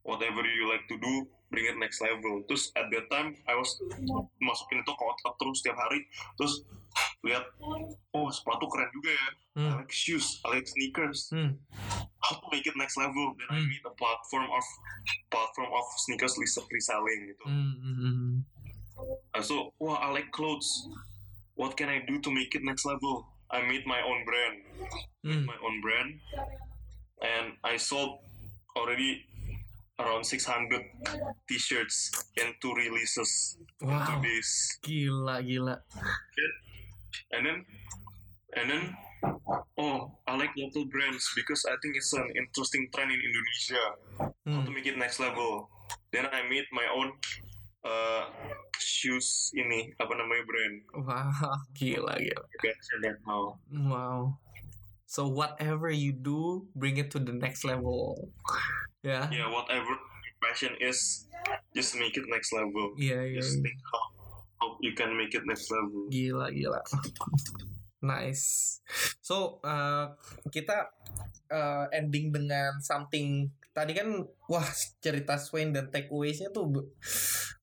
whatever 0.03 0.43
you 0.43 0.67
like 0.67 0.83
to 0.87 0.99
do 0.99 1.23
bring 1.47 1.65
it 1.65 1.77
next 1.77 2.01
level 2.01 2.41
terus 2.45 2.71
at 2.75 2.89
that 2.89 3.07
time 3.07 3.33
I 3.45 3.55
was 3.55 3.69
masukin 4.37 4.81
itu 4.81 4.91
ke 4.91 5.03
otak 5.03 5.33
terus 5.37 5.61
setiap 5.61 5.77
hari 5.77 6.03
terus 6.35 6.65
lihat 7.23 7.45
oh 8.11 8.27
sepatu 8.29 8.67
keren 8.67 8.89
juga 8.91 9.11
ya 9.11 9.27
I 9.29 9.39
Hmm. 9.53 9.85
like 9.85 9.93
shoes 9.93 10.41
I 10.41 10.57
like 10.57 10.65
sneakers 10.65 11.29
Hmm. 11.29 11.61
how 12.25 12.41
to 12.41 12.45
make 12.49 12.65
it 12.65 12.73
next 12.73 12.97
level 12.97 13.37
then 13.37 13.47
I 13.53 13.61
Hmm. 13.61 13.69
made 13.69 13.85
a 13.85 13.93
platform 13.93 14.49
of 14.49 14.65
platform 15.29 15.69
of 15.69 15.85
sneakers 16.01 16.33
res- 16.35 16.57
reselling 16.67 17.29
gitu 17.29 17.45
Hmm. 17.45 17.73
Hmm. 17.77 17.95
Hmm. 17.95 18.33
And 19.37 19.43
so 19.45 19.71
wah 19.77 20.01
I 20.01 20.09
like 20.09 20.33
clothes 20.33 20.89
what 21.53 21.77
can 21.77 21.85
I 21.85 22.01
do 22.01 22.17
to 22.17 22.29
make 22.33 22.57
it 22.57 22.65
next 22.65 22.81
level 22.83 23.29
I 23.53 23.61
made 23.61 23.85
my 23.85 24.01
own 24.01 24.25
brand 24.25 24.55
Hmm. 25.21 25.45
my 25.45 25.57
own 25.61 25.79
brand 25.79 26.17
and 27.21 27.55
I 27.61 27.77
sold 27.77 28.19
already 28.73 29.21
around 29.99 30.25
600 30.25 30.81
t-shirts 31.45 32.11
in 32.37 32.49
two 32.61 32.73
releases 32.73 33.57
in 33.81 33.87
two 33.87 33.93
Wow, 33.93 34.21
days 34.21 34.49
gila 34.81 35.35
gila. 35.43 35.75
and 37.33 37.41
then 37.45 37.57
and 38.57 38.65
then 38.69 38.83
oh 39.77 40.17
I 40.25 40.33
like 40.35 40.53
local 40.57 40.85
brands 40.89 41.25
because 41.35 41.65
I 41.69 41.75
think 41.81 41.97
it's 41.97 42.13
an 42.13 42.25
interesting 42.33 42.89
trend 42.89 43.11
in 43.11 43.21
Indonesia 43.21 43.83
how 44.49 44.59
Hmm. 44.59 44.65
to 44.67 44.71
make 44.71 44.85
it 44.85 44.97
next 44.97 45.19
level 45.19 45.69
then 46.11 46.27
I 46.29 46.43
made 46.45 46.67
my 46.71 46.85
own 46.91 47.15
uh, 47.83 48.27
shoes 48.77 49.51
ini 49.55 49.91
apa 49.99 50.13
namanya 50.15 50.43
brand 50.45 50.75
Wow, 50.93 51.31
gila 51.77 52.13
gila. 52.19 52.43
Wow. 53.71 54.37
So 55.13 55.29
whatever 55.29 55.93
you 55.93 56.09
do, 56.09 56.65
bring 56.73 56.97
it 56.97 57.13
to 57.13 57.21
the 57.21 57.37
next 57.37 57.61
level. 57.61 58.17
Ya. 59.03 59.27
yeah 59.35 59.51
whatever 59.51 59.91
you 59.91 60.31
passion 60.39 60.79
is 60.79 61.27
just 61.75 61.99
make 61.99 62.15
it 62.15 62.23
next 62.31 62.55
level. 62.55 62.95
Iya 62.95 63.35
iya. 63.35 63.43
Just 63.43 63.59
think 63.59 63.75
how 63.83 64.03
how 64.63 64.69
you 64.79 64.95
can 64.95 65.11
make 65.19 65.35
it 65.35 65.43
next 65.43 65.67
level. 65.67 66.07
Gila 66.07 66.47
gila. 66.55 66.79
Nice. 67.99 68.79
So 69.19 69.59
uh, 69.59 70.15
kita 70.47 70.87
uh, 71.51 71.91
ending 71.91 72.31
dengan 72.31 72.79
something 72.79 73.51
tadi 73.75 73.91
kan 73.91 74.23
wah 74.47 74.67
cerita 75.03 75.35
Swain 75.35 75.75
dan 75.75 75.91
takeaways-nya 75.91 76.55
tuh 76.55 76.71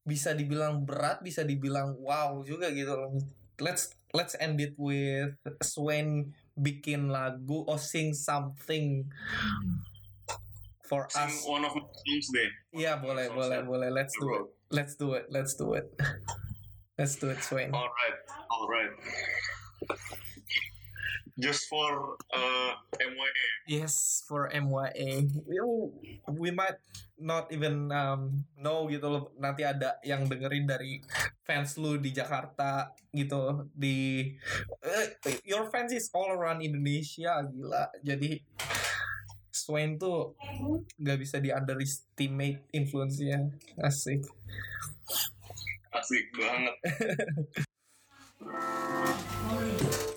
bisa 0.05 0.36
dibilang 0.36 0.84
berat, 0.84 1.24
bisa 1.24 1.40
dibilang 1.40 1.96
wow 2.05 2.44
juga 2.44 2.68
gitu 2.68 2.92
loh. 2.92 3.16
Let's 3.57 3.96
let's 4.12 4.36
end 4.36 4.61
it 4.61 4.76
with 4.76 5.40
Swain 5.64 6.36
bikin 6.59 7.11
lagu 7.11 7.62
or 7.66 7.78
sing 7.78 8.14
something 8.14 9.07
for 10.86 11.07
Sing 11.11 11.30
us. 11.30 11.46
one 11.46 11.62
of 11.62 11.72
my 11.74 11.86
songs 11.86 12.26
deh. 12.34 12.51
Iya 12.74 12.98
boleh 12.98 13.30
songs 13.30 13.36
boleh 13.38 13.59
that 13.62 13.66
boleh. 13.66 13.88
Let's 13.94 14.14
do 14.18 14.26
it. 14.34 14.44
Let's 14.70 14.94
do 14.98 15.09
it. 15.14 15.24
Let's 15.30 15.53
do 15.55 15.66
it. 15.74 15.86
Let's 17.01 17.16
do 17.16 17.32
it, 17.32 17.40
Swain. 17.40 17.72
Alright, 17.72 18.18
alright. 18.53 18.92
Just 21.41 21.66
for 21.66 22.20
uh, 22.30 22.72
MYA. 23.01 23.47
Yes, 23.66 24.22
for 24.28 24.47
MYA. 24.53 25.24
You- 25.49 25.93
We 26.30 26.55
might 26.55 26.78
not 27.18 27.51
even 27.53 27.91
um, 27.91 28.47
know 28.57 28.86
gitu 28.86 29.09
loh. 29.11 29.24
Nanti 29.36 29.66
ada 29.66 29.99
yang 30.07 30.24
dengerin 30.30 30.64
dari 30.64 31.03
fans 31.43 31.74
lu 31.76 31.99
di 31.99 32.14
Jakarta 32.14 32.95
gitu. 33.11 33.66
Di 33.74 34.30
eh, 34.80 35.07
your 35.45 35.66
fans 35.68 35.91
is 35.91 36.09
all 36.14 36.30
around 36.30 36.62
Indonesia 36.62 37.43
gila. 37.45 37.91
Jadi 38.01 38.41
Swain 39.51 39.99
tuh 39.99 40.38
gak 40.97 41.18
bisa 41.18 41.43
di 41.43 41.51
underestimate 41.51 42.70
influence-nya. 42.70 43.51
Asik. 43.82 44.22
Asik 45.91 46.24
banget. 46.38 46.76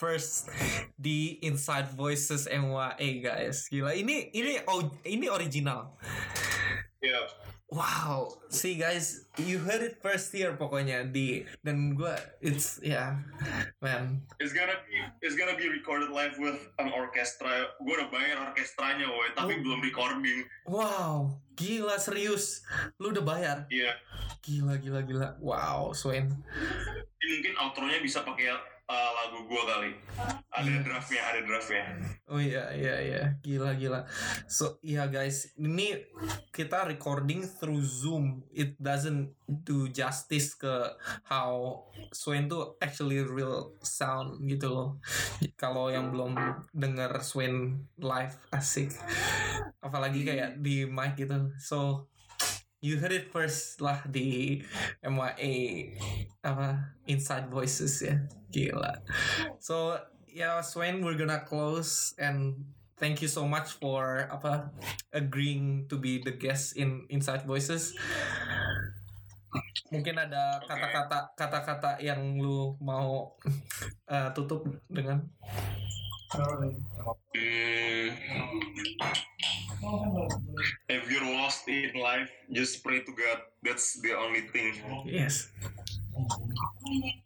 first 0.00 0.48
di 0.96 1.36
Inside 1.44 1.92
Voices 1.92 2.48
MYA 2.48 3.20
guys. 3.20 3.68
Gila, 3.68 3.92
ini 3.92 4.32
ini 4.32 4.56
ini 5.04 5.26
original. 5.28 6.00
Yeah. 7.04 7.28
Wow, 7.70 8.34
see 8.50 8.74
guys, 8.74 9.30
you 9.38 9.62
heard 9.62 9.78
it 9.78 10.02
first 10.02 10.34
here 10.34 10.58
pokoknya 10.58 11.06
di 11.06 11.46
dan 11.62 11.94
gua 11.94 12.18
it's 12.42 12.82
yeah, 12.82 13.22
man. 13.78 14.26
It's 14.42 14.50
gonna 14.50 14.74
be 14.90 14.98
it's 15.22 15.38
gonna 15.38 15.54
be 15.54 15.70
recorded 15.70 16.10
live 16.10 16.34
with 16.42 16.58
an 16.82 16.90
orchestra. 16.90 17.70
Gue 17.78 17.94
udah 17.94 18.10
bayar 18.10 18.42
orkestranya, 18.42 19.06
woy, 19.06 19.30
tapi 19.38 19.54
Oh. 19.54 19.62
belum 19.62 19.80
recording. 19.86 20.42
Wow, 20.66 21.38
gila 21.54 21.94
serius. 22.02 22.66
Lu 22.98 23.14
udah 23.14 23.22
bayar? 23.22 23.56
Iya. 23.70 23.94
Gila 24.42 24.74
gila 24.82 25.06
gila. 25.06 25.28
Wow, 25.38 25.94
Swain. 25.94 26.26
Mungkin 27.22 27.54
outronya 27.54 28.02
bisa 28.02 28.26
pakai 28.26 28.50
uh, 28.90 29.10
lagu 29.14 29.46
gue 29.46 29.62
kali. 29.62 29.90
Ada 30.50 30.66
Iya. 30.66 30.82
draftnya, 30.82 31.22
ada 31.22 31.40
draftnya. 31.46 31.84
Oh 32.26 32.42
iya 32.42 32.74
iya 32.74 32.96
iya, 33.00 33.22
gila 33.40 33.78
gila. 33.78 34.02
So 34.50 34.82
iya 34.82 35.06
guys, 35.06 35.54
ini 35.54 35.94
kita 36.50 36.84
recording 36.84 37.46
through 37.46 37.80
Zoom. 37.80 38.42
It 38.50 38.74
doesn't 38.76 39.30
do 39.46 39.86
justice 39.88 40.58
ke 40.58 40.98
how 41.22 41.86
Swain 42.10 42.50
tuh 42.50 42.74
actually 42.82 43.22
real 43.22 43.78
sound 43.80 44.42
gitu 44.50 44.68
loh. 44.68 44.88
Kalau 45.54 45.88
yang 45.88 46.10
belum 46.10 46.34
denger 46.74 47.22
Swain 47.22 47.86
live 47.96 48.34
asik, 48.50 48.90
apalagi 49.78 50.26
kayak 50.26 50.58
di 50.58 50.84
mic 50.84 51.14
gitu. 51.14 51.54
So 51.62 52.09
you 52.80 52.96
heard 52.96 53.12
it 53.12 53.28
first 53.28 53.80
lah 53.80 54.00
di 54.08 54.60
MYA 55.04 55.94
apa 56.40 56.96
Inside 57.06 57.52
Voices 57.52 58.00
ya, 58.00 58.16
gila. 58.48 59.04
So 59.60 60.00
yeah, 60.28 60.60
Swain, 60.64 61.04
we're 61.04 61.16
gonna 61.16 61.44
close 61.44 62.16
and 62.16 62.72
thank 62.96 63.20
you 63.20 63.28
so 63.28 63.44
much 63.48 63.76
for 63.76 64.28
apa 64.32 64.72
agreeing 65.12 65.88
to 65.92 66.00
be 66.00 66.20
the 66.20 66.32
guest 66.32 66.76
in 66.76 67.04
Inside 67.12 67.44
Voices. 67.44 67.96
mungkin 69.90 70.14
ada 70.14 70.62
kata-kata 70.62 71.34
kata-kata 71.34 71.90
yang 71.98 72.38
lu 72.38 72.78
mau 72.78 73.34
eh, 74.14 74.30
tutup 74.30 74.62
dengan 74.86 75.18
Mm, 76.30 78.14
if 80.88 81.10
you're 81.10 81.24
lost 81.36 81.68
in 81.68 81.92
life, 81.94 82.30
just 82.52 82.82
pray 82.84 83.00
to 83.00 83.12
God. 83.12 83.40
That's 83.62 84.00
the 84.00 84.16
only 84.16 84.42
thing. 84.52 84.74
yes 85.04 85.48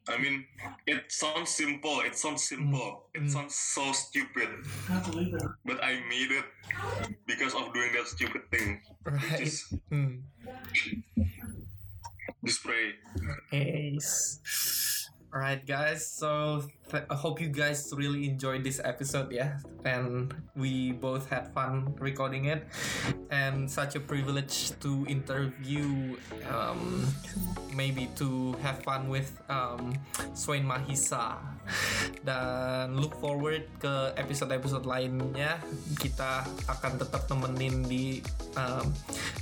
I 0.08 0.18
mean, 0.18 0.44
it 0.86 1.10
sounds 1.10 1.50
simple. 1.50 2.00
It 2.00 2.16
sounds 2.16 2.44
simple. 2.44 3.08
It 3.14 3.22
Mm. 3.22 3.30
sounds 3.32 3.54
so 3.56 3.92
stupid. 3.92 4.48
But 5.64 5.82
I 5.82 5.98
made 6.08 6.30
it 6.30 6.44
because 7.26 7.54
of 7.54 7.72
doing 7.72 7.90
that 7.96 8.06
stupid 8.06 8.42
thing. 8.50 8.80
right 9.04 9.38
Just, 9.40 9.74
hmm. 9.88 10.20
just 12.44 12.62
pray. 12.62 12.94
Yes. 13.50 14.38
Alright 15.34 15.66
guys, 15.66 16.06
so 16.06 16.62
I 16.94 17.18
hope 17.18 17.42
you 17.42 17.50
guys 17.50 17.90
really 17.90 18.30
enjoyed 18.30 18.62
this 18.62 18.78
episode 18.78 19.34
yeah 19.34 19.58
and 19.82 20.30
we 20.54 20.94
both 20.94 21.26
had 21.26 21.50
fun 21.50 21.90
recording 21.98 22.46
it. 22.46 22.62
And 23.34 23.66
such 23.66 23.98
a 23.98 24.00
privilege 24.00 24.70
to 24.78 25.02
interview 25.10 26.14
um, 26.46 27.10
maybe 27.74 28.14
to 28.14 28.54
have 28.62 28.86
fun 28.86 29.10
with 29.10 29.34
um, 29.50 29.98
Swain 30.38 30.62
Mahisa. 30.62 31.42
Dan 32.22 32.94
look 33.02 33.18
forward 33.18 33.66
ke 33.82 34.14
episode-episode 34.14 34.86
lainnya. 34.86 35.58
Kita 35.98 36.46
akan 36.70 37.02
tetap 37.02 37.26
nemenin 37.26 37.82
di 37.82 38.22
um, 38.54 38.86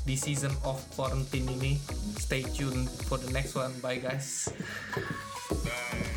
di 0.08 0.16
season 0.16 0.56
of 0.64 0.80
quarantine 0.96 1.52
ini. 1.52 1.76
Stay 2.16 2.48
tuned 2.48 2.88
for 3.04 3.20
the 3.20 3.28
next 3.28 3.52
one. 3.52 3.76
Bye 3.84 4.00
guys 4.00 4.48
Bye. 5.50 6.11